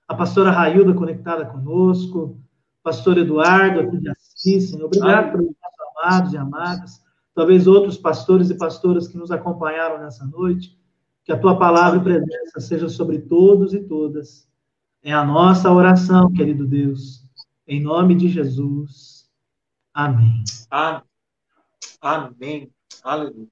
[0.09, 2.41] a pastora Railda conectada conosco.
[2.83, 4.71] Pastor Eduardo aqui de Assis.
[4.71, 4.87] Senhor.
[4.87, 7.03] Obrigado pelos nossos amados e amadas.
[7.35, 10.83] talvez outros pastores e pastoras que nos acompanharam nessa noite.
[11.25, 14.47] Que a tua palavra e presença seja sobre todos e todas.
[15.03, 17.25] É a nossa oração, querido Deus.
[17.67, 19.27] Em nome de Jesus.
[19.93, 20.45] Amém.
[22.01, 22.71] Amém.
[23.03, 23.49] Aleluia.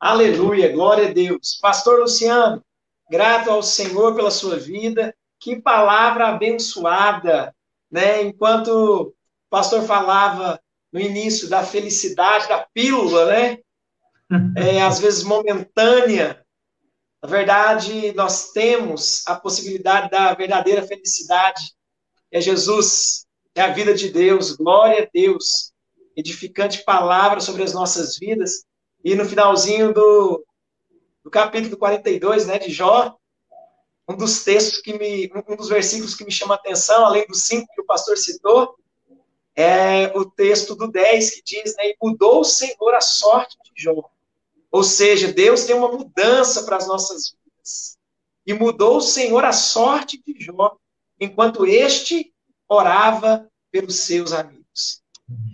[0.00, 0.72] Aleluia.
[0.72, 1.58] Glória a Deus.
[1.60, 2.62] Pastor Luciano,
[3.10, 5.14] grato ao Senhor pela sua vida.
[5.38, 7.54] Que palavra abençoada,
[7.90, 8.22] né?
[8.22, 9.14] Enquanto o
[9.48, 10.60] pastor falava
[10.92, 13.58] no início da felicidade, da pílula, né?
[14.56, 16.44] É, às vezes momentânea.
[17.22, 21.74] Na verdade, nós temos a possibilidade da verdadeira felicidade.
[22.30, 24.52] É Jesus, é a vida de Deus.
[24.52, 25.72] Glória a Deus.
[26.16, 28.64] Edificante palavra sobre as nossas vidas.
[29.04, 30.44] E no finalzinho do,
[31.24, 33.16] do capítulo 42, né, de Jó,
[34.08, 37.42] um dos textos que me, um dos versículos que me chama a atenção, além dos
[37.42, 38.76] cinco que o pastor citou,
[39.56, 43.82] é o texto do 10, que diz, né, e mudou o Senhor a sorte de
[43.82, 44.08] Jó.
[44.70, 47.98] Ou seja, Deus tem uma mudança para as nossas vidas.
[48.46, 50.76] E mudou o Senhor a sorte de Jó,
[51.20, 52.32] enquanto este
[52.68, 55.02] orava pelos seus amigos.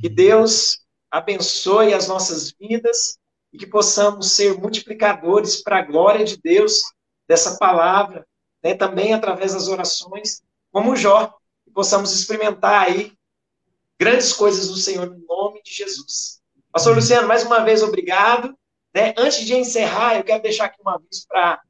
[0.01, 0.79] Que Deus
[1.11, 3.19] abençoe as nossas vidas
[3.53, 6.81] e que possamos ser multiplicadores para a glória de Deus
[7.27, 8.27] dessa palavra
[8.65, 10.43] né, também através das orações,
[10.73, 11.33] como Jó,
[11.67, 13.13] e possamos experimentar aí
[13.99, 16.41] grandes coisas do Senhor no nome de Jesus.
[16.73, 18.57] Pastor Luciano, mais uma vez obrigado.
[18.95, 19.13] Né?
[19.17, 21.61] Antes de encerrar, eu quero deixar aqui um aviso para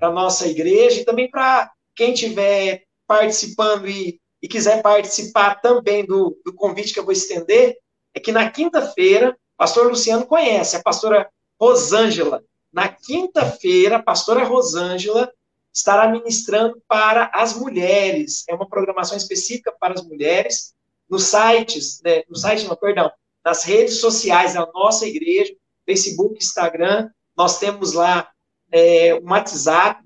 [0.00, 6.38] a nossa igreja e também para quem estiver participando e, e, quiser participar também do,
[6.44, 7.78] do convite que eu vou estender,
[8.12, 12.44] é que na quinta-feira, pastor Luciano conhece a pastora Rosângela.
[12.70, 15.32] Na quinta-feira, a pastora Rosângela
[15.72, 18.44] estará ministrando para as mulheres.
[18.48, 20.74] É uma programação específica para as mulheres
[21.08, 23.10] nos sites, né, no site, não, perdão,
[23.44, 25.54] nas redes sociais da nossa igreja,
[25.86, 28.28] Facebook, Instagram, nós temos lá
[28.70, 30.02] é, um WhatsApp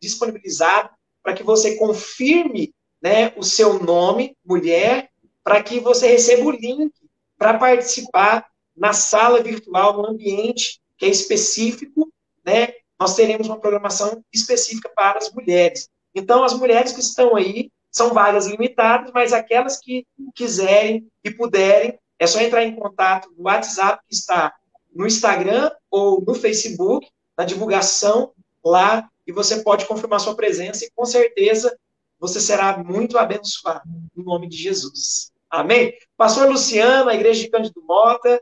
[0.00, 0.90] disponibilizado
[1.22, 5.10] para que você confirme né, o seu nome, mulher,
[5.44, 6.92] para que você receba o link
[7.36, 8.46] para participar
[8.76, 12.12] na sala virtual, no ambiente que é específico,
[12.44, 15.88] né, nós teremos uma programação específica para as mulheres.
[16.14, 21.98] Então, as mulheres que estão aí, são vagas limitadas, mas aquelas que quiserem e puderem,
[22.18, 24.54] é só entrar em contato no WhatsApp que está
[24.94, 28.32] no Instagram ou no Facebook, na divulgação
[28.64, 31.76] lá, e você pode confirmar sua presença e com certeza
[32.18, 33.82] você será muito abençoado,
[34.16, 35.32] em nome de Jesus.
[35.50, 35.92] Amém?
[36.16, 38.40] Pastor Luciano, a igreja de Cândido Mota,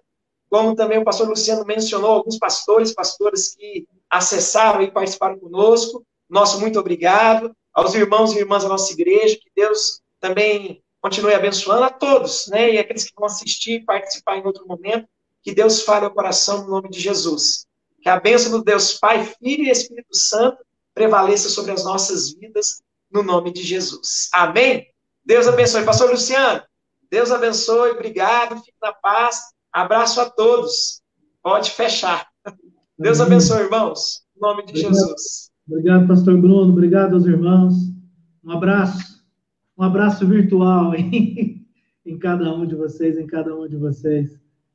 [0.51, 6.05] como também o pastor Luciano mencionou, alguns pastores, pastoras que acessaram e participaram conosco.
[6.29, 7.55] Nosso muito obrigado.
[7.73, 12.75] Aos irmãos e irmãs da nossa igreja, que Deus também continue abençoando a todos, né?
[12.75, 15.09] E aqueles que vão assistir e participar em outro momento,
[15.43, 17.67] que Deus fale ao coração no nome de Jesus.
[18.03, 20.59] Que a bênção do Deus Pai, Filho e Espírito Santo
[20.95, 24.29] prevaleça sobre as nossas vidas, no nome de Jesus.
[24.33, 24.87] Amém?
[25.25, 25.85] Deus abençoe.
[25.85, 26.63] Pastor Luciano,
[27.11, 29.41] Deus abençoe, obrigado, fique na paz.
[29.73, 31.01] Abraço a todos.
[31.43, 32.27] Pode fechar.
[32.99, 34.23] Deus abençoe, irmãos.
[34.37, 34.95] Em nome de Obrigado.
[34.95, 35.51] Jesus.
[35.67, 36.73] Obrigado, pastor Bruno.
[36.73, 37.75] Obrigado aos irmãos.
[38.45, 39.25] Um abraço.
[39.77, 41.67] Um abraço virtual em,
[42.05, 44.40] em cada um de vocês, em cada um de vocês.